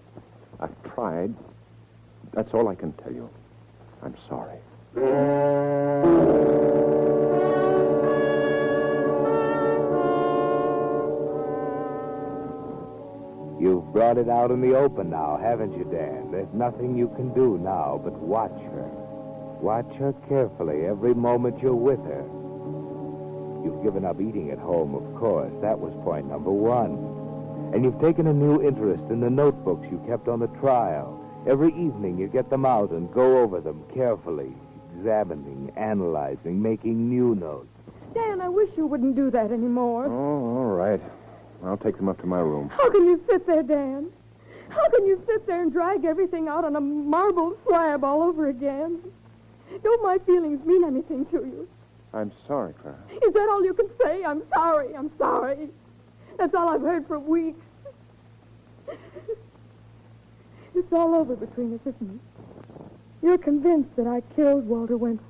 I, 0.60 0.66
I've 0.66 0.94
tried. 0.94 1.34
That's 2.32 2.54
all 2.54 2.68
I 2.68 2.76
can 2.76 2.94
tell 2.94 3.12
you. 3.12 3.28
I'm 4.04 4.16
sorry. 4.28 4.60
You've 13.60 13.92
brought 13.92 14.20
it 14.20 14.30
out 14.30 14.52
in 14.52 14.62
the 14.62 14.76
open 14.76 15.10
now, 15.10 15.40
haven't 15.42 15.76
you, 15.76 15.86
Dan? 15.86 16.30
There's 16.32 16.54
nothing 16.54 16.96
you 16.96 17.08
can 17.16 17.34
do 17.34 17.58
now 17.58 18.00
but 18.04 18.14
watch 18.14 18.52
her. 18.52 18.88
Watch 19.62 19.92
her 19.96 20.14
carefully 20.28 20.86
every 20.86 21.16
moment 21.16 21.60
you're 21.60 21.74
with 21.74 22.04
her. 22.04 22.39
You've 23.64 23.84
given 23.84 24.06
up 24.06 24.22
eating 24.22 24.52
at 24.52 24.60
home, 24.60 24.96
of 24.96 25.20
course. 25.20 25.52
That 25.62 25.78
was 25.78 25.94
point 26.04 26.28
number 26.28 26.52
one. 26.52 27.74
And 27.74 27.84
you've 27.84 28.00
taken 28.00 28.28
a 28.28 28.34
new 28.34 28.62
interest 28.62 29.04
in 29.10 29.20
the 29.20 29.30
notebooks 29.30 29.88
you 29.92 30.04
kept 30.08 30.28
on 30.28 30.40
the 30.40 30.48
trial. 30.60 31.16
Every 31.48 31.70
evening 31.70 32.18
you 32.18 32.28
get 32.28 32.50
them 32.50 32.66
out 32.66 32.92
and 32.92 33.12
go 33.14 33.38
over 33.40 33.62
them 33.62 33.84
carefully, 33.94 34.54
examining, 34.96 35.72
analyzing, 35.78 36.62
making 36.62 37.10
new 37.10 37.36
notes. 37.36 37.68
Dan, 38.14 38.42
I 38.42 38.50
wish 38.50 38.70
you 38.76 38.88
wouldn't 38.88 39.16
do 39.16 39.30
that 39.32 39.52
anymore. 39.52 40.06
Oh, 40.06 40.58
all 40.58 40.76
right. 40.76 41.02
I'll 41.64 41.78
take 41.78 41.98
them 41.98 42.10
up 42.10 42.20
to 42.22 42.28
my 42.28 42.40
room. 42.40 42.70
How 42.70 42.90
can 42.90 43.06
you 43.06 43.22
sit 43.30 43.46
there, 43.46 43.64
Dan? 43.64 44.10
How 44.70 44.88
can 44.90 45.06
you 45.06 45.22
sit 45.28 45.46
there 45.46 45.62
and 45.62 45.72
drag 45.72 46.06
everything 46.06 46.48
out 46.48 46.64
on 46.64 46.76
a 46.76 46.82
marble 46.82 47.58
slab 47.68 48.04
all 48.04 48.24
over 48.24 48.50
again? 48.50 49.00
Don't 49.84 50.04
my 50.04 50.18
feelings 50.26 50.66
mean 50.66 50.84
anything 50.84 51.26
to 51.28 51.38
you? 51.38 51.68
I'm 52.14 52.32
sorry, 52.48 52.74
Clara. 52.74 52.98
Is 53.10 53.34
that 53.34 53.50
all 53.50 53.64
you 53.64 53.74
can 53.74 53.90
say? 54.02 54.24
I'm 54.24 54.42
sorry. 54.54 54.96
I'm 54.96 55.12
sorry. 55.18 55.70
That's 56.38 56.56
all 56.56 56.70
I've 56.70 56.82
heard 56.82 57.08
for 57.08 57.20
weeks. 57.20 57.60
It's 60.76 60.94
all 60.94 61.14
over 61.14 61.36
between 61.36 61.74
us, 61.74 61.82
isn't 61.82 62.16
it? 62.16 62.20
You're 63.22 63.38
convinced 63.38 63.96
that 63.98 64.08
I 64.08 64.22
killed 64.36 64.66
Walter 64.66 64.98
Wentworth. 64.98 65.28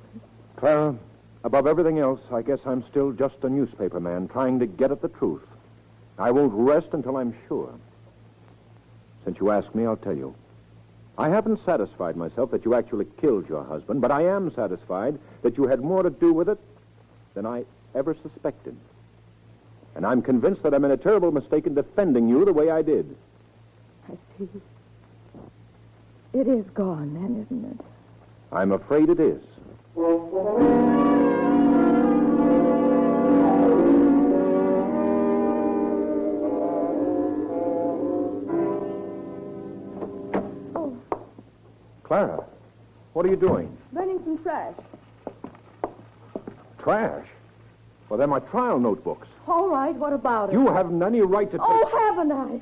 Clara, 0.56 0.96
above 1.42 1.66
everything 1.66 1.98
else, 1.98 2.20
I 2.32 2.42
guess 2.42 2.60
I'm 2.64 2.84
still 2.88 3.12
just 3.12 3.34
a 3.42 3.48
newspaper 3.48 3.98
man 3.98 4.28
trying 4.28 4.60
to 4.60 4.66
get 4.66 4.92
at 4.92 5.02
the 5.02 5.08
truth. 5.08 5.42
I 6.18 6.30
won't 6.30 6.52
rest 6.52 6.88
until 6.92 7.16
I'm 7.16 7.34
sure. 7.48 7.74
Since 9.24 9.38
you 9.40 9.50
ask 9.50 9.74
me, 9.74 9.86
I'll 9.86 9.96
tell 9.96 10.16
you. 10.16 10.34
I 11.18 11.28
haven't 11.28 11.64
satisfied 11.66 12.16
myself 12.16 12.50
that 12.52 12.64
you 12.64 12.74
actually 12.74 13.06
killed 13.20 13.48
your 13.48 13.64
husband, 13.64 14.00
but 14.00 14.10
I 14.10 14.26
am 14.26 14.54
satisfied 14.54 15.18
that 15.42 15.58
you 15.58 15.66
had 15.66 15.80
more 15.80 16.02
to 16.02 16.10
do 16.10 16.32
with 16.32 16.48
it 16.48 16.58
than 17.34 17.46
I 17.46 17.64
ever 17.94 18.16
suspected. 18.22 18.76
And 19.94 20.06
I'm 20.06 20.22
convinced 20.22 20.62
that 20.62 20.74
I 20.74 20.78
made 20.78 20.92
a 20.92 20.96
terrible 20.96 21.32
mistake 21.32 21.66
in 21.66 21.74
defending 21.74 22.28
you 22.28 22.44
the 22.44 22.52
way 22.52 22.70
I 22.70 22.82
did. 22.82 23.16
I 24.08 24.12
see. 24.38 24.48
It 26.32 26.46
is 26.46 26.64
gone, 26.74 27.14
then, 27.14 27.44
isn't 27.46 27.64
it? 27.72 27.84
I'm 28.52 28.72
afraid 28.72 29.08
it 29.08 29.20
is. 29.20 29.42
Oh. 29.96 31.10
Clara, 42.04 42.44
what 43.12 43.24
are 43.24 43.28
you 43.28 43.36
doing? 43.36 43.76
Burning 43.92 44.20
some 44.24 44.38
trash. 44.42 44.74
Trash? 46.82 47.26
Well, 48.08 48.18
they're 48.18 48.26
my 48.26 48.40
trial 48.40 48.78
notebooks. 48.80 49.28
All 49.46 49.68
right, 49.68 49.94
what 49.94 50.12
about 50.12 50.50
it? 50.50 50.54
You 50.54 50.66
haven't 50.66 51.02
any 51.02 51.20
right 51.20 51.50
to 51.50 51.58
take... 51.58 51.66
Oh, 51.66 52.08
haven't 52.08 52.32
I? 52.32 52.60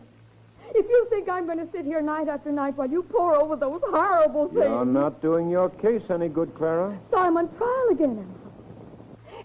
If 0.75 0.87
you 0.89 1.07
think 1.09 1.29
I'm 1.29 1.47
going 1.47 1.59
to 1.59 1.69
sit 1.73 1.87
here 1.87 2.03
night 2.03 2.29
after 2.29 2.53
night 2.53 2.77
while 2.77 2.91
you 2.91 3.03
pore 3.03 3.35
over 3.35 3.57
those 3.57 3.81
horrible 3.87 4.49
things... 4.49 4.65
You're 4.65 4.85
not 4.85 5.23
doing 5.23 5.49
your 5.49 5.71
case 5.71 6.03
any 6.11 6.29
good, 6.29 6.55
Clara. 6.55 6.99
So 7.11 7.19
I'm 7.19 7.37
on 7.39 7.49
trial 7.57 7.89
again? 7.91 8.35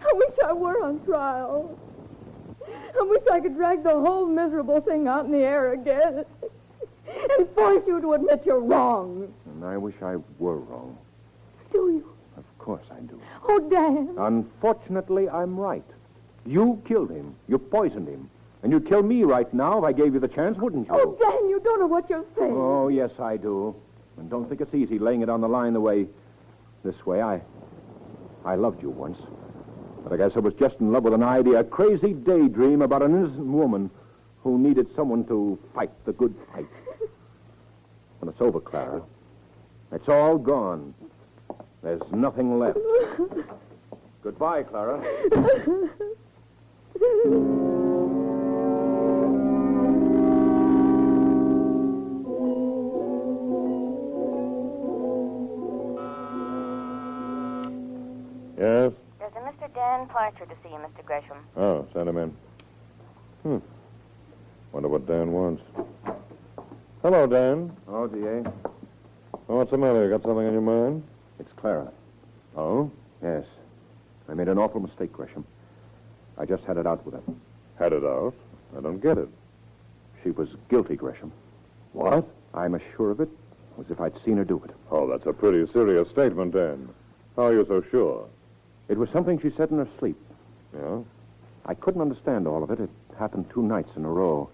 I 0.02 0.12
wish 0.16 0.36
I 0.46 0.52
were 0.52 0.84
on 0.84 1.00
trial. 1.06 1.80
I 2.68 3.02
wish 3.04 3.24
I 3.32 3.40
could 3.40 3.56
drag 3.56 3.84
the 3.84 3.92
whole 3.92 4.26
miserable 4.26 4.82
thing 4.82 5.08
out 5.08 5.26
in 5.26 5.32
the 5.32 5.40
air 5.40 5.74
again 5.74 6.26
and 7.38 7.50
force 7.56 7.84
you 7.88 8.02
to 8.02 8.14
admit 8.14 8.44
you're 8.46 8.60
wrong. 8.60 9.34
And 9.46 9.64
I 9.64 9.78
wish 9.78 9.96
I 10.02 10.18
were 10.40 10.58
wrong. 10.58 10.98
Do 11.72 11.90
you? 11.90 12.14
Of 12.38 12.44
course 12.58 12.86
I 12.92 13.00
do. 13.00 13.20
Oh, 13.46 13.60
Dan. 13.70 14.16
Unfortunately, 14.18 15.30
I'm 15.30 15.60
right. 15.60 15.84
You 16.46 16.82
killed 16.88 17.12
him. 17.12 17.36
You 17.48 17.58
poisoned 17.58 18.08
him. 18.08 18.30
And 18.62 18.72
you'd 18.72 18.88
kill 18.88 19.04
me 19.04 19.24
right 19.24 19.52
now 19.54 19.80
if 19.80 19.84
I 19.84 19.92
gave 19.92 20.14
you 20.14 20.20
the 20.20 20.28
chance, 20.28 20.58
wouldn't 20.58 20.88
you? 20.88 20.94
Oh, 20.94 21.18
Dan, 21.22 21.50
you 21.50 21.60
don't 21.64 21.80
know 21.80 21.88
what 21.88 22.10
you're 22.10 22.26
saying. 22.38 22.54
Oh, 22.56 22.88
yes, 22.88 23.12
I 23.20 23.36
do. 23.38 23.76
And 24.18 24.30
don't 24.30 24.48
think 24.48 24.62
it's 24.62 24.74
easy 24.74 25.00
laying 25.00 25.22
it 25.22 25.30
on 25.30 25.42
the 25.42 25.50
line 25.50 25.74
the 25.74 25.82
way... 25.82 26.08
This 26.84 27.06
way. 27.06 27.22
I... 27.22 27.42
I 28.46 28.56
loved 28.56 28.82
you 28.82 28.90
once. 28.90 29.18
But 30.04 30.14
I 30.14 30.18
guess 30.18 30.32
I 30.36 30.40
was 30.40 30.54
just 30.54 30.76
in 30.80 30.92
love 30.92 31.04
with 31.04 31.14
an 31.14 31.24
idea, 31.24 31.60
a 31.60 31.64
crazy 31.64 32.14
daydream 32.14 32.82
about 32.82 33.02
an 33.02 33.12
innocent 33.16 33.46
woman 33.46 33.90
who 34.44 34.58
needed 34.58 34.88
someone 34.96 35.26
to 35.26 35.58
fight 35.74 35.92
the 36.06 36.14
good 36.14 36.36
fight. 36.52 36.68
When 38.20 38.30
it's 38.30 38.42
over, 38.42 38.62
Clara, 38.62 39.02
it's 39.92 40.08
all 40.08 40.38
gone. 40.38 40.94
There's 41.84 42.02
nothing 42.14 42.58
left. 42.60 42.80
Goodbye, 44.24 44.64
Clara. 44.64 45.04
Yes? 58.58 58.94
There's 59.20 59.34
a 59.36 59.42
Mr. 59.42 59.74
Dan 59.74 60.08
Parcher 60.08 60.46
to 60.46 60.56
see 60.64 60.70
you, 60.70 60.78
Mr. 60.78 61.04
Gresham. 61.06 61.38
Oh, 61.58 61.86
send 61.92 62.08
him 62.08 62.18
in. 62.18 62.38
Hmm. 63.44 63.58
Wonder 64.72 64.88
what 64.88 65.06
Dan 65.06 65.34
wants. 65.34 65.62
Hello, 67.02 67.28
Dan. 67.28 67.76
Oh, 67.90 68.08
D.A. 68.08 68.42
Oh, 69.50 69.58
what's 69.58 69.72
the 69.72 69.78
matter? 69.78 70.06
You 70.06 70.10
got 70.12 70.22
something 70.22 70.48
on 70.48 70.54
your 70.54 70.62
mind? 70.62 71.04
It's 71.40 71.52
Clara. 71.56 71.92
Oh? 72.56 72.92
Yes. 73.22 73.46
I 74.30 74.34
made 74.34 74.48
an 74.48 74.58
awful 74.58 74.82
mistake, 74.82 75.12
Gresham. 75.12 75.46
I 76.38 76.46
just 76.46 76.64
had 76.64 76.78
it 76.78 76.88
out 76.88 77.06
with 77.06 77.16
her. 77.16 77.34
Had 77.78 77.94
it 77.94 78.04
out? 78.04 78.34
I 78.78 78.82
don't 78.82 79.00
get 79.00 79.18
it. 79.18 79.30
She 80.24 80.32
was 80.32 80.50
guilty, 80.70 80.96
Gresham. 80.96 81.32
What? 81.92 82.28
I'm 82.54 82.76
as 82.76 82.82
sure 82.96 83.12
of 83.12 83.20
it 83.20 83.30
as 83.80 83.90
if 83.90 84.00
I'd 84.00 84.14
seen 84.24 84.38
her 84.38 84.46
do 84.46 84.62
it. 84.64 84.72
Oh, 84.92 85.08
that's 85.08 85.26
a 85.26 85.34
pretty 85.34 85.72
serious 85.72 86.10
statement, 86.10 86.54
Dan. 86.54 86.90
How 87.36 87.44
are 87.44 87.54
you 87.54 87.66
so 87.68 87.84
sure? 87.90 88.28
It 88.88 88.98
was 88.98 89.10
something 89.10 89.40
she 89.40 89.52
said 89.58 89.72
in 89.72 89.78
her 89.78 89.88
sleep. 90.00 90.18
Yeah? 90.76 91.00
I 91.66 91.74
couldn't 91.74 92.02
understand 92.02 92.48
all 92.48 92.64
of 92.64 92.72
it. 92.72 92.80
It 92.80 92.90
happened 93.18 93.50
two 93.50 93.64
nights 93.64 93.90
in 93.96 94.06
a 94.06 94.10
row. 94.10 94.50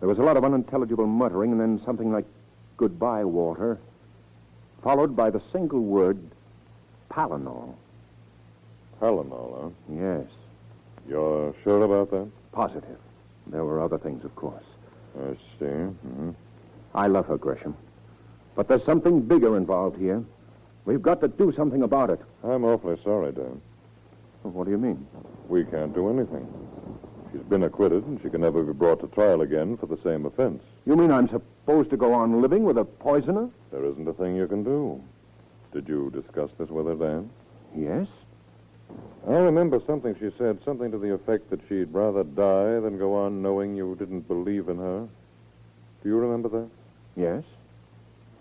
There 0.00 0.08
was 0.08 0.18
a 0.18 0.22
lot 0.22 0.36
of 0.36 0.44
unintelligible 0.44 1.06
muttering, 1.06 1.52
and 1.52 1.60
then 1.60 1.80
something 1.84 2.10
like, 2.12 2.24
Goodbye, 2.76 3.24
Walter, 3.24 3.78
followed 4.82 5.14
by 5.16 5.30
the 5.30 5.40
single 5.52 5.80
word, 5.80 6.18
Palanol. 7.10 7.74
Palanol, 9.00 9.62
huh? 9.62 9.94
Yes, 9.94 10.26
You're 11.08 11.54
sure 11.64 11.82
about 11.82 12.10
that? 12.10 12.28
positive. 12.52 12.98
There 13.46 13.64
were 13.64 13.80
other 13.80 13.98
things, 13.98 14.24
of 14.24 14.34
course. 14.36 14.64
I 15.18 15.32
see. 15.58 15.64
hmm 15.66 16.30
I 16.94 17.06
love 17.06 17.26
her, 17.26 17.38
Gresham. 17.38 17.74
But 18.54 18.68
there's 18.68 18.84
something 18.84 19.22
bigger 19.22 19.56
involved 19.56 19.98
here. 19.98 20.22
We've 20.84 21.00
got 21.02 21.20
to 21.22 21.28
do 21.28 21.52
something 21.56 21.82
about 21.82 22.10
it. 22.10 22.20
I'm 22.44 22.64
awfully 22.64 22.98
sorry, 23.02 23.32
Dan. 23.32 23.60
Well, 24.42 24.52
what 24.52 24.64
do 24.64 24.70
you 24.70 24.78
mean? 24.78 25.06
We 25.48 25.64
can't 25.64 25.94
do 25.94 26.10
anything. 26.10 26.46
She's 27.32 27.42
been 27.42 27.62
acquitted, 27.62 28.04
and 28.04 28.20
she 28.22 28.28
can 28.28 28.42
never 28.42 28.62
be 28.62 28.72
brought 28.72 29.00
to 29.00 29.06
trial 29.08 29.40
again 29.40 29.78
for 29.78 29.86
the 29.86 29.98
same 30.04 30.26
offense. 30.26 30.62
You 30.84 30.96
mean 30.96 31.10
I'm 31.10 31.28
supposed 31.28 31.90
to 31.90 31.96
go 31.96 32.12
on 32.12 32.42
living 32.42 32.64
with 32.64 32.76
a 32.76 32.84
poisoner? 32.84 33.48
There 33.70 33.84
isn't 33.84 34.06
a 34.06 34.12
thing 34.12 34.36
you 34.36 34.46
can 34.46 34.62
do. 34.62 35.02
Did 35.72 35.88
you 35.88 36.10
discuss 36.10 36.50
this 36.58 36.68
with 36.68 36.86
her, 36.86 36.94
Dan? 36.94 37.30
Yes. 37.74 38.06
I 39.26 39.36
remember 39.36 39.80
something 39.86 40.14
she 40.16 40.30
said, 40.36 40.58
something 40.64 40.90
to 40.90 40.98
the 40.98 41.14
effect 41.14 41.48
that 41.50 41.60
she'd 41.68 41.92
rather 41.92 42.24
die 42.24 42.80
than 42.80 42.98
go 42.98 43.14
on 43.14 43.40
knowing 43.40 43.76
you 43.76 43.96
didn't 43.98 44.28
believe 44.28 44.68
in 44.68 44.76
her. 44.76 45.08
Do 46.02 46.08
you 46.08 46.18
remember 46.18 46.48
that? 46.50 46.68
Yes. 47.16 47.44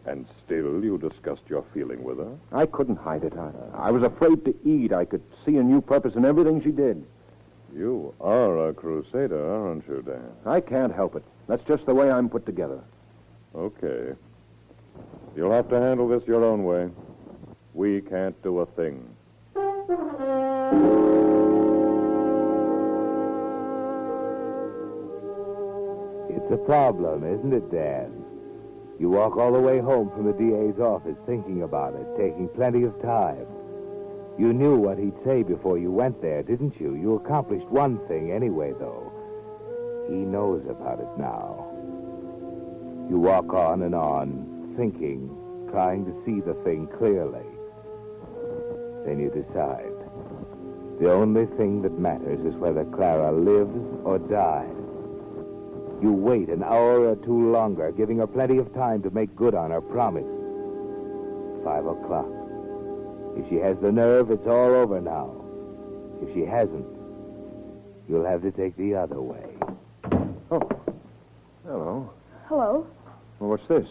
And 0.06 0.26
still 0.44 0.84
you 0.84 0.98
discussed 0.98 1.44
your 1.48 1.64
feeling 1.74 2.04
with 2.04 2.18
her? 2.18 2.36
I 2.52 2.66
couldn't 2.66 2.98
hide 2.98 3.24
it. 3.24 3.34
I, 3.38 3.52
I 3.74 3.92
was 3.92 4.04
afraid 4.04 4.44
to 4.46 4.56
eat. 4.66 4.92
I 4.92 5.06
could 5.06 5.22
see 5.46 5.58
a 5.58 5.64
new 5.64 5.80
purpose 5.80 6.16
in 6.16 6.26
everything 6.26 6.62
she 6.62 6.72
did. 6.72 7.06
You 7.76 8.14
are 8.20 8.70
a 8.70 8.74
crusader, 8.74 9.50
aren't 9.50 9.88
you, 9.88 10.02
Dan? 10.06 10.32
I 10.46 10.60
can't 10.60 10.94
help 10.94 11.16
it. 11.16 11.24
That's 11.48 11.64
just 11.64 11.86
the 11.86 11.96
way 11.96 12.12
I'm 12.12 12.30
put 12.30 12.46
together. 12.46 12.82
Okay. 13.56 14.14
You'll 15.36 15.52
have 15.52 15.70
to 15.70 15.80
handle 15.80 16.08
this 16.08 16.24
your 16.28 16.44
own 16.44 16.64
way. 16.66 16.90
We 17.74 18.02
can't 18.02 18.42
do 18.44 18.60
a 18.60 18.66
thing. 18.66 19.08
It's 26.30 26.52
a 26.52 26.58
problem, 26.66 27.24
isn't 27.24 27.54
it, 27.54 27.72
Dan? 27.72 28.12
You 29.00 29.10
walk 29.10 29.38
all 29.38 29.54
the 29.54 29.60
way 29.60 29.80
home 29.80 30.12
from 30.12 30.26
the 30.26 30.34
DA's 30.34 30.80
office 30.80 31.18
thinking 31.26 31.64
about 31.64 31.96
it, 31.96 32.06
taking 32.18 32.50
plenty 32.50 32.84
of 32.84 33.02
time. 33.02 33.48
You 34.42 34.54
knew 34.54 34.76
what 34.76 34.98
he'd 34.98 35.14
say 35.24 35.44
before 35.44 35.78
you 35.78 35.92
went 35.92 36.20
there, 36.20 36.42
didn't 36.42 36.82
you? 36.82 36.96
You 36.96 37.14
accomplished 37.14 37.68
one 37.68 38.00
thing 38.08 38.32
anyway, 38.32 38.74
though. 38.80 39.14
He 40.10 40.16
knows 40.16 40.66
about 40.68 41.00
it 41.00 41.10
now. 41.16 41.68
You 43.08 43.20
walk 43.20 43.54
on 43.54 43.84
and 43.84 43.94
on, 43.94 44.74
thinking, 44.76 45.30
trying 45.70 46.06
to 46.06 46.24
see 46.26 46.42
the 46.42 46.56
thing 46.64 46.88
clearly. 46.98 47.46
Then 49.06 49.20
you 49.20 49.30
decide. 49.30 49.94
The 51.00 51.12
only 51.12 51.46
thing 51.56 51.84
that 51.84 52.00
matters 52.00 52.40
is 52.44 52.56
whether 52.56 52.84
Clara 52.86 53.32
lives 53.32 53.78
or 54.04 54.18
dies. 54.18 54.74
You 56.02 56.14
wait 56.14 56.50
an 56.50 56.64
hour 56.64 57.10
or 57.10 57.16
two 57.18 57.52
longer, 57.52 57.92
giving 57.92 58.18
her 58.18 58.26
plenty 58.28 58.58
of 58.58 58.74
time 58.74 59.04
to 59.04 59.12
make 59.12 59.36
good 59.36 59.54
on 59.54 59.70
her 59.70 59.82
promise. 59.82 60.26
Five 61.64 61.86
o'clock. 61.86 62.41
If 63.38 63.50
she 63.50 63.56
has 63.56 63.78
the 63.80 63.92
nerve, 63.92 64.32
it's 64.32 64.48
all 64.48 64.74
over 64.74 65.00
now. 65.02 65.34
If 66.22 66.34
she 66.34 66.46
hasn't, 66.46 66.86
you'll 68.08 68.26
have 68.26 68.42
to 68.44 68.52
take 68.52 68.76
the 68.78 68.96
other 68.96 69.22
way. 69.22 69.56
Oh. 70.52 70.70
Hello. 71.66 72.14
Hello. 72.48 72.88
Well, 73.40 73.50
what's 73.52 73.68
this? 73.68 73.88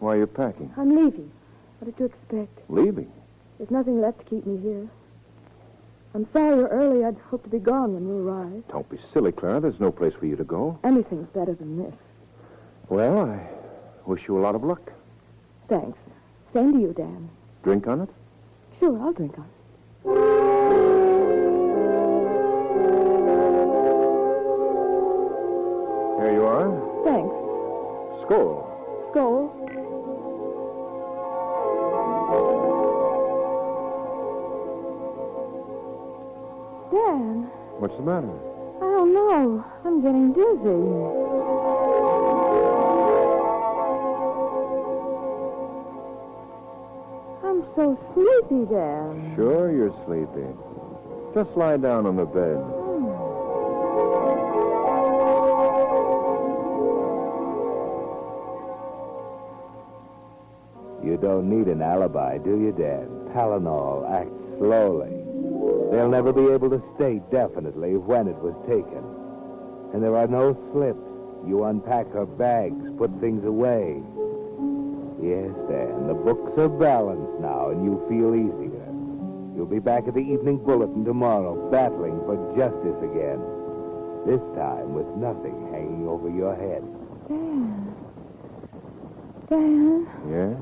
Why 0.00 0.16
are 0.16 0.18
you 0.18 0.26
packing? 0.26 0.72
I'm 0.76 0.96
leaving. 0.96 1.30
What 1.78 1.86
did 1.86 2.00
you 2.00 2.06
expect? 2.06 2.58
Leaving? 2.68 3.10
There's 3.58 3.70
nothing 3.70 4.00
left 4.00 4.18
to 4.18 4.24
keep 4.24 4.46
me 4.46 4.60
here. 4.60 4.88
I'm 6.14 6.26
sorry 6.32 6.56
you're 6.58 6.68
early. 6.68 7.04
I'd 7.04 7.16
hoped 7.30 7.44
to 7.44 7.50
be 7.50 7.58
gone 7.58 7.94
when 7.94 8.06
you 8.06 8.28
arrived. 8.28 8.68
Don't 8.68 8.88
be 8.90 8.98
silly, 9.12 9.32
Clara. 9.32 9.60
There's 9.60 9.80
no 9.80 9.90
place 9.90 10.12
for 10.14 10.26
you 10.26 10.36
to 10.36 10.44
go. 10.44 10.78
Anything's 10.84 11.28
better 11.28 11.54
than 11.54 11.78
this. 11.78 11.94
Well, 12.88 13.20
I 13.20 13.48
wish 14.04 14.26
you 14.28 14.36
a 14.36 14.40
lot 14.40 14.54
of 14.54 14.64
luck. 14.64 14.92
Thanks. 15.68 15.98
Same 16.52 16.72
to 16.72 16.80
you, 16.80 16.92
Dan. 16.92 17.30
Drink 17.62 17.86
on 17.86 18.02
it? 18.02 18.08
Sure, 18.82 19.00
I'll 19.00 19.12
drink 19.12 19.38
on 19.38 19.44
it. 19.44 19.52
Here 26.18 26.32
you 26.34 26.44
are. 26.44 26.66
Thanks. 27.04 27.32
Skull. 28.26 29.06
Skull. 29.12 29.50
Dan, 36.90 37.46
What's 37.78 37.96
the 37.96 38.02
matter? 38.02 38.34
I 38.78 38.90
don't 38.90 39.14
know. 39.14 39.64
I'm 39.84 40.02
getting 40.02 40.32
dizzy. 40.32 41.41
So 47.74 47.98
sleepy, 48.12 48.66
Dan. 48.70 49.32
Sure 49.34 49.72
you're 49.72 49.94
sleepy. 50.04 50.46
Just 51.34 51.56
lie 51.56 51.78
down 51.78 52.04
on 52.04 52.16
the 52.16 52.26
bed. 52.26 52.56
Hmm. 52.58 52.92
You 61.06 61.16
don't 61.16 61.48
need 61.48 61.68
an 61.68 61.80
alibi, 61.80 62.36
do 62.38 62.60
you, 62.60 62.72
Dan? 62.72 63.08
Palanol 63.34 64.04
acts 64.10 64.58
slowly. 64.58 65.10
They'll 65.90 66.10
never 66.10 66.32
be 66.32 66.48
able 66.48 66.68
to 66.70 66.82
state 66.94 67.22
definitely 67.30 67.96
when 67.96 68.28
it 68.28 68.36
was 68.36 68.54
taken. 68.68 69.02
And 69.94 70.02
there 70.02 70.16
are 70.16 70.26
no 70.26 70.56
slips. 70.72 71.00
You 71.46 71.64
unpack 71.64 72.12
her 72.12 72.26
bags, 72.26 72.84
put 72.98 73.10
things 73.20 73.44
away. 73.44 74.02
Yes, 75.22 75.54
Dan, 75.70 76.08
the 76.08 76.14
books 76.14 76.58
are 76.58 76.68
balanced 76.68 77.40
now, 77.40 77.70
and 77.70 77.84
you 77.84 78.02
feel 78.08 78.34
easier. 78.34 78.88
You'll 79.54 79.70
be 79.70 79.78
back 79.78 80.08
at 80.08 80.14
the 80.14 80.20
Evening 80.20 80.58
Bulletin 80.64 81.04
tomorrow, 81.04 81.70
battling 81.70 82.18
for 82.26 82.34
justice 82.56 82.98
again. 82.98 83.38
This 84.26 84.40
time 84.58 84.94
with 84.94 85.06
nothing 85.14 85.70
hanging 85.70 86.08
over 86.08 86.28
your 86.28 86.56
head. 86.56 86.82
Dan. 87.28 87.94
Dan. 89.48 90.08
Yes? 90.28 90.58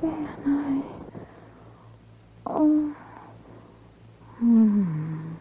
Dan, 0.00 0.28
I. 0.46 0.82
Oh. 2.46 2.94
Hmm. 4.38 5.32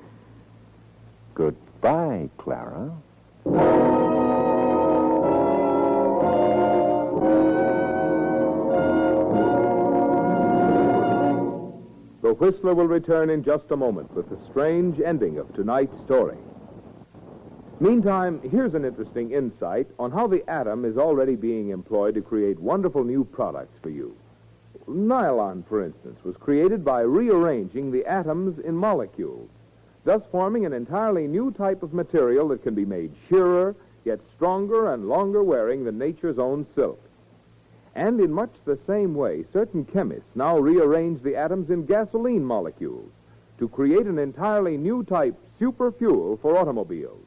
Goodbye, 1.35 2.29
Clara. 2.39 2.91
Whistler 12.41 12.73
will 12.73 12.87
return 12.87 13.29
in 13.29 13.43
just 13.43 13.69
a 13.69 13.77
moment 13.77 14.15
with 14.15 14.27
the 14.27 14.37
strange 14.49 14.99
ending 14.99 15.37
of 15.37 15.53
tonight's 15.53 15.93
story. 16.05 16.39
Meantime, 17.79 18.41
here's 18.49 18.73
an 18.73 18.83
interesting 18.83 19.29
insight 19.29 19.85
on 19.99 20.09
how 20.09 20.25
the 20.25 20.43
atom 20.49 20.83
is 20.83 20.97
already 20.97 21.35
being 21.35 21.69
employed 21.69 22.15
to 22.15 22.21
create 22.21 22.59
wonderful 22.59 23.03
new 23.03 23.23
products 23.23 23.77
for 23.83 23.91
you. 23.91 24.15
nylon, 24.87 25.63
for 25.69 25.85
instance, 25.85 26.17
was 26.23 26.35
created 26.37 26.83
by 26.83 27.01
rearranging 27.01 27.91
the 27.91 28.07
atoms 28.07 28.57
in 28.65 28.73
molecules, 28.73 29.47
thus 30.03 30.23
forming 30.31 30.65
an 30.65 30.73
entirely 30.73 31.27
new 31.27 31.51
type 31.51 31.83
of 31.83 31.93
material 31.93 32.47
that 32.47 32.63
can 32.63 32.73
be 32.73 32.85
made 32.85 33.11
sheerer, 33.29 33.75
yet 34.03 34.19
stronger 34.35 34.91
and 34.91 35.07
longer 35.07 35.43
wearing 35.43 35.83
than 35.83 35.99
nature's 35.99 36.39
own 36.39 36.65
silk. 36.73 36.99
And 37.95 38.19
in 38.19 38.31
much 38.31 38.53
the 38.65 38.79
same 38.87 39.15
way, 39.15 39.45
certain 39.51 39.85
chemists 39.85 40.29
now 40.35 40.57
rearrange 40.57 41.21
the 41.21 41.35
atoms 41.35 41.69
in 41.69 41.85
gasoline 41.85 42.43
molecules 42.43 43.09
to 43.59 43.67
create 43.67 44.07
an 44.07 44.17
entirely 44.17 44.77
new 44.77 45.03
type 45.03 45.35
super 45.59 45.91
fuel 45.91 46.37
for 46.41 46.57
automobiles, 46.57 47.23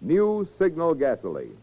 new 0.00 0.48
signal 0.58 0.94
gasoline. 0.94 1.56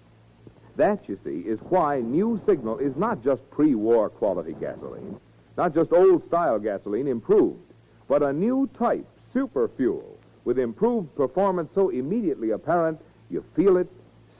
That, 0.75 1.07
you 1.07 1.19
see, 1.23 1.39
is 1.39 1.59
why 1.69 1.99
new 2.01 2.41
signal 2.47 2.77
is 2.77 2.95
not 2.95 3.23
just 3.23 3.47
pre-war 3.51 4.09
quality 4.09 4.55
gasoline, 4.59 5.19
not 5.57 5.73
just 5.73 5.91
old-style 5.91 6.59
gasoline 6.59 7.07
improved, 7.07 7.59
but 8.07 8.23
a 8.23 8.33
new 8.33 8.69
type 8.77 9.05
super 9.33 9.67
fuel 9.67 10.17
with 10.45 10.59
improved 10.59 11.13
performance 11.15 11.69
so 11.73 11.89
immediately 11.89 12.51
apparent 12.51 12.99
you 13.29 13.43
feel 13.55 13.77
it, 13.77 13.89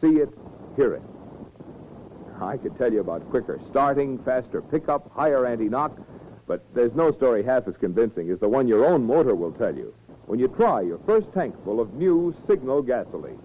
see 0.01 0.17
it, 0.17 0.29
hear 0.75 0.93
it. 0.93 1.01
I 2.43 2.57
could 2.57 2.77
tell 2.77 2.91
you 2.91 2.99
about 2.99 3.29
quicker 3.29 3.59
starting, 3.69 4.17
faster 4.19 4.61
pickup, 4.61 5.11
higher 5.11 5.45
anti-knock, 5.45 5.97
but 6.45 6.63
there's 6.73 6.93
no 6.93 7.11
story 7.11 7.43
half 7.43 7.67
as 7.67 7.75
convincing 7.77 8.29
as 8.29 8.39
the 8.39 8.49
one 8.49 8.67
your 8.67 8.85
own 8.85 9.05
motor 9.05 9.33
will 9.33 9.53
tell 9.53 9.75
you 9.75 9.93
when 10.25 10.39
you 10.39 10.47
try 10.47 10.81
your 10.81 10.99
first 11.05 11.31
tankful 11.33 11.79
of 11.79 11.93
new 11.93 12.35
Signal 12.47 12.81
gasoline. 12.81 13.41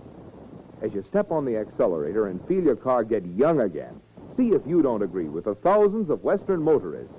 As 0.82 0.92
you 0.94 1.04
step 1.08 1.30
on 1.30 1.44
the 1.44 1.56
accelerator 1.56 2.28
and 2.28 2.46
feel 2.46 2.62
your 2.62 2.76
car 2.76 3.04
get 3.04 3.24
young 3.36 3.60
again, 3.60 4.00
see 4.36 4.50
if 4.50 4.62
you 4.66 4.82
don't 4.82 5.02
agree 5.02 5.28
with 5.28 5.44
the 5.44 5.54
thousands 5.56 6.10
of 6.10 6.22
Western 6.22 6.62
motorists 6.62 7.12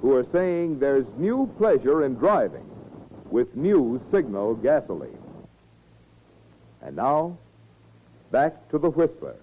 who 0.00 0.14
are 0.14 0.26
saying 0.32 0.78
there's 0.78 1.06
new 1.16 1.50
pleasure 1.56 2.04
in 2.04 2.14
driving 2.14 2.68
with 3.30 3.56
new 3.56 4.00
Signal 4.12 4.54
gasoline. 4.56 5.18
And 6.82 6.96
now, 6.96 7.38
back 8.30 8.68
to 8.70 8.78
the 8.78 8.90
Whistler. 8.90 9.36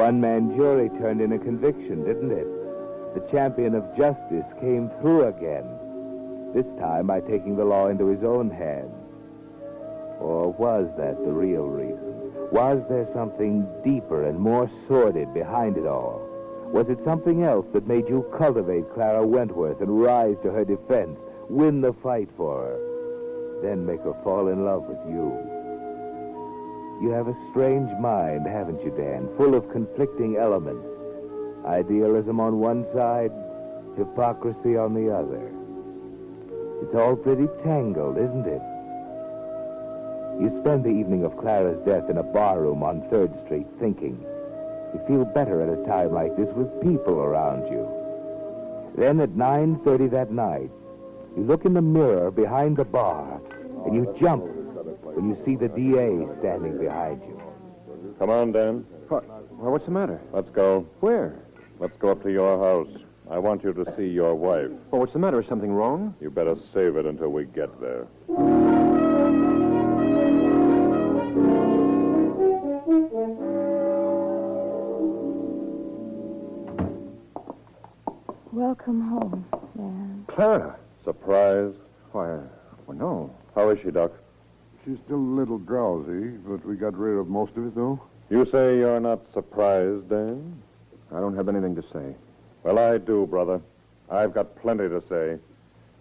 One-man 0.00 0.56
jury 0.56 0.88
turned 0.98 1.20
in 1.20 1.32
a 1.32 1.38
conviction, 1.38 2.02
didn't 2.04 2.30
it? 2.30 2.48
The 3.12 3.28
champion 3.30 3.74
of 3.74 3.84
justice 3.98 4.46
came 4.58 4.88
through 4.98 5.26
again, 5.26 5.68
this 6.54 6.64
time 6.80 7.06
by 7.06 7.20
taking 7.20 7.54
the 7.54 7.66
law 7.66 7.88
into 7.88 8.06
his 8.06 8.24
own 8.24 8.48
hands. 8.48 8.96
Or 10.18 10.54
was 10.54 10.88
that 10.96 11.22
the 11.22 11.30
real 11.30 11.66
reason? 11.66 12.32
Was 12.50 12.80
there 12.88 13.06
something 13.12 13.68
deeper 13.84 14.26
and 14.26 14.40
more 14.40 14.70
sordid 14.88 15.34
behind 15.34 15.76
it 15.76 15.86
all? 15.86 16.26
Was 16.72 16.88
it 16.88 17.04
something 17.04 17.44
else 17.44 17.66
that 17.74 17.86
made 17.86 18.08
you 18.08 18.24
cultivate 18.38 18.94
Clara 18.94 19.26
Wentworth 19.26 19.82
and 19.82 20.00
rise 20.00 20.36
to 20.42 20.50
her 20.50 20.64
defense, 20.64 21.18
win 21.50 21.82
the 21.82 21.92
fight 22.02 22.30
for 22.38 22.56
her, 22.62 23.60
then 23.62 23.84
make 23.84 24.00
her 24.00 24.16
fall 24.24 24.48
in 24.48 24.64
love 24.64 24.84
with 24.84 25.12
you? 25.12 25.59
You 27.00 27.10
have 27.10 27.28
a 27.28 27.36
strange 27.50 27.90
mind, 27.98 28.46
haven't 28.46 28.84
you, 28.84 28.90
Dan? 28.90 29.28
Full 29.38 29.54
of 29.54 29.70
conflicting 29.70 30.36
elements. 30.36 30.86
Idealism 31.64 32.38
on 32.38 32.60
one 32.60 32.86
side, 32.94 33.32
hypocrisy 33.96 34.76
on 34.76 34.92
the 34.92 35.10
other. 35.10 35.50
It's 36.82 36.94
all 36.94 37.16
pretty 37.16 37.48
tangled, 37.64 38.18
isn't 38.18 38.46
it? 38.46 38.62
You 40.40 40.60
spend 40.60 40.84
the 40.84 40.90
evening 40.90 41.24
of 41.24 41.38
Clara's 41.38 41.78
death 41.86 42.10
in 42.10 42.18
a 42.18 42.22
barroom 42.22 42.82
on 42.82 43.02
3rd 43.08 43.46
Street 43.46 43.66
thinking. 43.78 44.22
You 44.92 45.00
feel 45.06 45.24
better 45.24 45.62
at 45.62 45.68
a 45.68 45.86
time 45.86 46.12
like 46.12 46.36
this 46.36 46.52
with 46.54 46.82
people 46.82 47.14
around 47.14 47.70
you. 47.72 47.88
Then 48.96 49.20
at 49.20 49.30
9.30 49.30 50.10
that 50.10 50.32
night, 50.32 50.70
you 51.36 51.44
look 51.44 51.64
in 51.64 51.74
the 51.74 51.82
mirror 51.82 52.30
behind 52.30 52.76
the 52.76 52.84
bar, 52.84 53.40
and 53.86 53.94
you 53.94 54.14
jump 54.20 54.44
when 55.20 55.28
you 55.28 55.44
see 55.44 55.54
the 55.54 55.68
DA 55.68 56.26
standing 56.40 56.78
behind 56.78 57.20
you. 57.22 57.38
Come 58.18 58.30
on, 58.30 58.52
Dan. 58.52 58.86
What? 59.08 59.28
Well, 59.52 59.72
what's 59.72 59.84
the 59.84 59.90
matter? 59.90 60.18
Let's 60.32 60.48
go. 60.48 60.86
Where? 61.00 61.38
Let's 61.78 61.96
go 61.98 62.08
up 62.08 62.22
to 62.22 62.32
your 62.32 62.58
house. 62.58 63.02
I 63.30 63.38
want 63.38 63.62
you 63.62 63.74
to 63.74 63.94
see 63.96 64.06
your 64.06 64.34
wife. 64.34 64.70
Well, 64.90 65.00
what's 65.00 65.12
the 65.12 65.18
matter? 65.18 65.40
Is 65.40 65.46
something 65.46 65.72
wrong? 65.72 66.14
You 66.20 66.30
better 66.30 66.56
save 66.72 66.96
it 66.96 67.04
until 67.04 67.28
we 67.28 67.44
get 67.44 67.68
there. 67.80 68.06
Welcome 78.52 79.00
home, 79.02 79.44
Dan. 79.76 80.24
Clara. 80.28 80.76
Surprised? 81.04 81.76
Why, 82.12 82.32
uh, 82.32 82.40
well, 82.86 82.96
no. 82.96 83.34
How 83.54 83.68
is 83.70 83.78
she, 83.82 83.90
Doc? 83.90 84.12
She's 84.90 84.98
still 85.04 85.18
a 85.18 85.36
little 85.38 85.58
drowsy, 85.58 86.30
but 86.44 86.66
we 86.66 86.74
got 86.74 86.98
rid 86.98 87.16
of 87.16 87.28
most 87.28 87.56
of 87.56 87.64
it, 87.64 87.76
though. 87.76 88.00
You 88.28 88.44
say 88.46 88.78
you're 88.78 88.98
not 88.98 89.20
surprised, 89.32 90.08
Dan? 90.08 90.60
I 91.14 91.20
don't 91.20 91.36
have 91.36 91.48
anything 91.48 91.76
to 91.76 91.82
say. 91.92 92.16
Well, 92.64 92.76
I 92.76 92.98
do, 92.98 93.24
brother. 93.24 93.60
I've 94.10 94.34
got 94.34 94.56
plenty 94.60 94.88
to 94.88 95.00
say. 95.08 95.38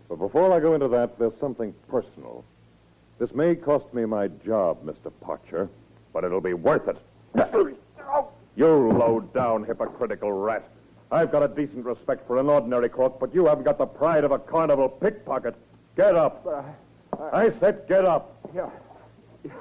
But 0.08 0.15
before 0.15 0.52
I 0.52 0.60
go 0.60 0.73
into 0.73 0.88
that, 0.88 1.19
there's 1.19 1.38
something 1.39 1.71
personal. 1.88 2.43
This 3.19 3.32
may 3.36 3.54
cost 3.54 3.93
me 3.93 4.06
my 4.06 4.28
job, 4.43 4.84
Mr. 4.84 5.12
Parcher, 5.21 5.69
but 6.12 6.23
it'll 6.23 6.41
be 6.41 6.56
worth 6.56 6.88
it. 6.88 6.97
You 8.56 8.67
low-down, 8.67 9.65
hypocritical 9.65 10.32
rat. 10.32 10.67
I've 11.12 11.32
got 11.32 11.43
a 11.43 11.47
decent 11.47 11.86
respect 11.86 12.25
for 12.25 12.39
an 12.39 12.49
ordinary 12.49 12.89
crook, 12.89 13.19
but 13.19 13.36
you 13.36 13.45
haven't 13.45 13.65
got 13.65 13.78
the 13.78 13.86
pride 13.86 14.23
of 14.23 14.32
a 14.32 14.39
carnival 14.39 14.89
pickpocket. 14.89 15.54
Get 15.95 16.15
up. 16.15 16.43
Uh, 16.43 16.63
uh, 17.19 17.30
I 17.32 17.52
said 17.60 17.88
get 17.88 18.04
up. 18.04 18.38
Yeah. 18.53 18.69
yeah. 19.43 19.51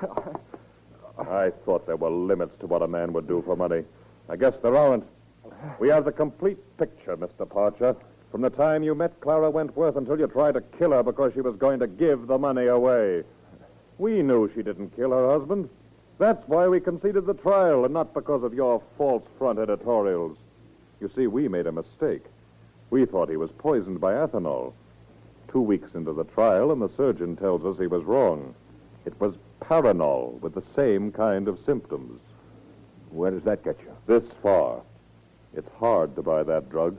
I 1.19 1.51
thought 1.65 1.87
there 1.87 1.97
were 1.97 2.11
limits 2.11 2.55
to 2.61 2.67
what 2.67 2.83
a 2.83 2.89
man 2.89 3.13
would 3.13 3.27
do 3.27 3.43
for 3.45 3.57
money. 3.57 3.85
I 4.29 4.37
guess 4.37 4.55
there 4.63 4.77
aren't. 4.77 5.05
We 5.79 5.89
have 5.89 6.05
the 6.05 6.13
complete 6.13 6.59
picture, 6.79 7.17
Mr. 7.17 7.49
Parcher, 7.49 7.97
from 8.31 8.43
the 8.43 8.51
time 8.51 8.83
you 8.83 8.95
met 8.95 9.21
Clara 9.21 9.51
Wentworth 9.51 9.97
until 9.97 10.19
you 10.19 10.27
tried 10.29 10.55
to 10.55 10.61
kill 10.61 10.93
her 10.93 11.03
because 11.03 11.33
she 11.35 11.41
was 11.41 11.57
going 11.57 11.81
to 11.81 11.87
give 11.87 12.27
the 12.27 12.39
money 12.39 12.67
away. 12.67 13.25
We 13.99 14.23
knew 14.23 14.51
she 14.55 14.63
didn't 14.63 14.95
kill 14.95 15.11
her 15.11 15.29
husband. 15.31 15.69
That's 16.19 16.47
why 16.47 16.69
we 16.69 16.81
conceded 16.81 17.27
the 17.27 17.35
trial, 17.35 17.85
and 17.85 17.95
not 17.95 18.15
because 18.15 18.43
of 18.43 18.55
your 18.55 18.83
false 18.97 19.25
front 19.39 19.59
editorials. 19.59 20.37
You 21.01 21.11
see, 21.15 21.27
we 21.27 21.49
made 21.49 21.67
a 21.67 21.73
mistake. 21.73 22.25
We 22.91 23.07
thought 23.07 23.29
he 23.29 23.37
was 23.37 23.51
poisoned 23.59 24.01
by 24.01 24.15
Athanol. 24.15 24.73
Two 25.51 25.61
weeks 25.61 25.95
into 25.95 26.13
the 26.13 26.25
trial, 26.25 26.71
and 26.71 26.83
the 26.83 26.91
surgeon 26.97 27.37
tells 27.37 27.65
us 27.65 27.79
he 27.79 27.87
was 27.87 28.05
wrong. 28.05 28.55
It 29.09 29.19
was 29.19 29.37
Palanol 29.63 30.39
with 30.43 30.53
the 30.53 30.63
same 30.77 31.13
kind 31.13 31.49
of 31.49 31.59
symptoms. 31.65 32.21
Where 33.09 33.31
does 33.31 33.43
that 33.45 33.65
get 33.65 33.79
you? 33.81 33.91
This 34.07 34.23
far. 34.43 34.83
It's 35.55 35.71
hard 35.81 36.15
to 36.17 36.23
buy 36.23 36.43
that 36.43 36.69
drug. 36.69 36.95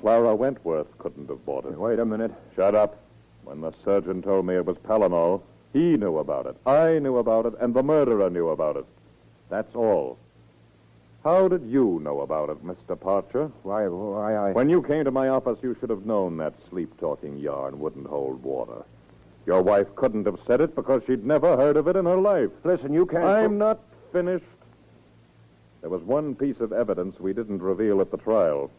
Clara 0.00 0.34
Wentworth 0.34 0.98
couldn't 0.98 1.28
have 1.28 1.46
bought 1.46 1.64
it. 1.64 1.78
Wait 1.78 2.00
a 2.00 2.04
minute. 2.04 2.32
Shut 2.56 2.74
up. 2.74 2.98
When 3.44 3.60
the 3.60 3.72
surgeon 3.84 4.20
told 4.20 4.46
me 4.46 4.56
it 4.56 4.66
was 4.66 4.78
Palanol, 4.78 5.42
he 5.72 5.96
knew 5.96 6.18
about 6.18 6.46
it. 6.46 6.56
I 6.66 6.98
knew 6.98 7.18
about 7.18 7.46
it, 7.46 7.54
and 7.60 7.72
the 7.72 7.84
murderer 7.84 8.30
knew 8.30 8.48
about 8.48 8.76
it. 8.76 8.86
That's 9.48 9.76
all. 9.76 10.18
How 11.22 11.46
did 11.46 11.62
you 11.66 12.00
know 12.02 12.22
about 12.22 12.50
it, 12.50 12.66
Mr. 12.66 12.98
Parcher? 12.98 13.52
Why, 13.62 13.86
why, 13.86 14.34
I... 14.34 14.52
When 14.54 14.68
you 14.68 14.82
came 14.82 15.04
to 15.04 15.12
my 15.12 15.28
office, 15.28 15.60
you 15.62 15.76
should 15.78 15.90
have 15.90 16.04
known 16.04 16.36
that 16.38 16.54
sleep-talking 16.68 17.38
yarn 17.38 17.78
wouldn't 17.78 18.08
hold 18.08 18.42
water. 18.42 18.82
Your 19.48 19.62
wife 19.62 19.86
couldn't 19.96 20.26
have 20.26 20.38
said 20.46 20.60
it 20.60 20.74
because 20.74 21.00
she'd 21.06 21.24
never 21.24 21.56
heard 21.56 21.78
of 21.78 21.88
it 21.88 21.96
in 21.96 22.04
her 22.04 22.18
life. 22.18 22.50
Listen, 22.64 22.92
you 22.92 23.06
can't... 23.06 23.24
I'm 23.24 23.56
not 23.56 23.80
finished. 24.12 24.44
There 25.80 25.88
was 25.88 26.02
one 26.02 26.34
piece 26.34 26.60
of 26.60 26.70
evidence 26.70 27.18
we 27.18 27.32
didn't 27.32 27.62
reveal 27.62 28.02
at 28.02 28.10
the 28.10 28.18
trial. 28.18 28.70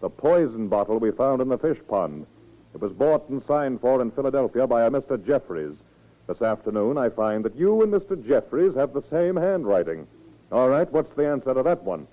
The 0.00 0.10
poison 0.10 0.66
bottle 0.66 0.98
we 0.98 1.12
found 1.12 1.40
in 1.40 1.48
the 1.48 1.56
fish 1.56 1.78
pond. 1.86 2.26
It 2.74 2.80
was 2.80 2.90
bought 2.90 3.28
and 3.28 3.44
signed 3.46 3.80
for 3.80 4.02
in 4.02 4.10
Philadelphia 4.10 4.66
by 4.66 4.86
a 4.86 4.90
Mr. 4.90 5.24
Jeffries. 5.24 5.76
This 6.26 6.42
afternoon, 6.42 6.98
I 6.98 7.10
find 7.10 7.44
that 7.44 7.54
you 7.54 7.80
and 7.82 7.92
Mr. 7.92 8.20
Jeffries 8.26 8.74
have 8.74 8.94
the 8.94 9.04
same 9.10 9.36
handwriting. 9.36 10.04
All 10.50 10.68
right, 10.68 10.90
what's 10.90 11.14
the 11.14 11.28
answer 11.28 11.54
to 11.54 11.62
that 11.62 11.84
one? 11.84 12.08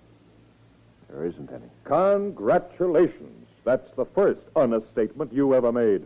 There 1.10 1.26
isn't 1.26 1.52
any. 1.52 1.72
Congratulations. 1.86 3.48
That's 3.64 3.90
the 3.96 4.06
first 4.06 4.42
honest 4.56 4.88
statement 4.90 5.34
you 5.34 5.56
ever 5.56 5.72
made. 5.72 6.06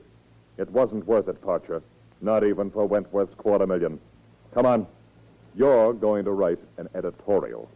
It 0.60 0.69
wasn't 0.72 1.08
worth 1.08 1.30
it, 1.30 1.41
Parcher. 1.41 1.82
Not 2.19 2.43
even 2.43 2.69
for 2.69 2.86
Wentworth's 2.86 3.34
quarter 3.36 3.65
million. 3.65 3.98
Come 4.54 4.65
on. 4.65 4.88
You're 5.56 5.93
going 5.93 6.26
to 6.26 6.32
write 6.32 6.60
an 6.78 6.89
editorial. 6.93 7.69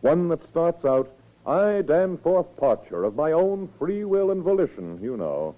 One 0.00 0.28
that 0.28 0.48
starts 0.48 0.84
out, 0.84 1.10
I, 1.44 1.82
Danforth 1.82 2.56
Parcher, 2.56 3.02
of 3.02 3.16
my 3.16 3.32
own 3.32 3.68
free 3.78 4.04
will 4.04 4.30
and 4.30 4.44
volition, 4.44 5.00
you 5.02 5.16
know. 5.16 5.56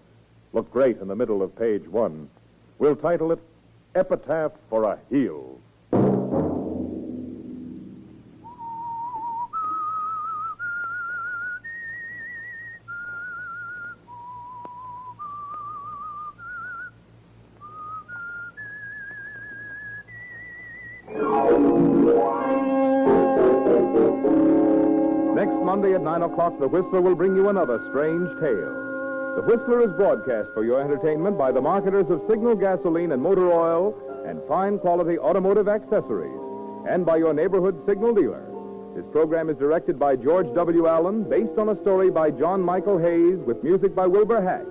Look 0.55 0.73
great 0.73 0.99
in 0.99 1.09
the 1.09 1.15
middle 1.15 1.43
of 1.43 1.55
page 1.57 1.87
one. 1.87 2.31
We'll 2.79 2.97
title 2.97 3.33
it 3.33 3.41
Epitaph 3.95 4.53
for 4.71 4.85
a 4.85 4.99
Heel. 5.11 5.59
9 26.13 26.31
o'clock, 26.31 26.59
The 26.61 26.69
Whistler 26.69 27.01
will 27.01 27.15
bring 27.15 27.35
you 27.35 27.49
another 27.49 27.81
strange 27.89 28.29
tale. 28.39 28.75
The 29.35 29.45
Whistler 29.49 29.81
is 29.81 29.97
broadcast 29.97 30.51
for 30.53 30.63
your 30.63 30.79
entertainment 30.79 31.39
by 31.39 31.53
the 31.53 31.61
marketers 31.63 32.05
of 32.11 32.21
Signal 32.29 32.55
gasoline 32.55 33.13
and 33.13 33.23
motor 33.23 33.51
oil 33.51 33.97
and 34.27 34.39
fine 34.47 34.79
quality 34.79 35.19
automotive 35.19 35.69
accessories, 35.69 36.39
and 36.87 37.07
by 37.07 37.17
your 37.17 37.33
neighborhood 37.33 37.81
Signal 37.89 38.13
dealer. 38.13 38.45
This 38.95 39.07
program 39.11 39.49
is 39.49 39.57
directed 39.57 39.99
by 39.99 40.17
George 40.17 40.53
W. 40.55 40.87
Allen, 40.87 41.25
based 41.25 41.57
on 41.57 41.71
a 41.71 41.81
story 41.81 42.11
by 42.11 42.31
John 42.31 42.61
Michael 42.61 42.99
Hayes, 42.99 43.39
with 43.47 43.65
music 43.65 43.95
by 43.95 44.07
Wilbur 44.07 44.43
Hatch. 44.43 44.69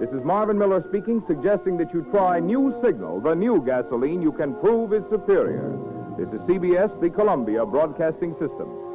This 0.00 0.08
is 0.18 0.24
Marvin 0.24 0.56
Miller 0.56 0.82
speaking, 0.88 1.22
suggesting 1.28 1.76
that 1.76 1.92
you 1.92 2.00
try 2.10 2.40
New 2.40 2.74
Signal, 2.82 3.20
the 3.20 3.34
new 3.34 3.60
gasoline 3.60 4.22
you 4.22 4.32
can 4.32 4.54
prove 4.54 4.94
is 4.94 5.02
superior. 5.10 5.68
This 6.16 6.28
is 6.28 6.40
CBS, 6.48 6.98
the 7.02 7.10
Columbia 7.10 7.66
Broadcasting 7.66 8.32
System. 8.40 8.87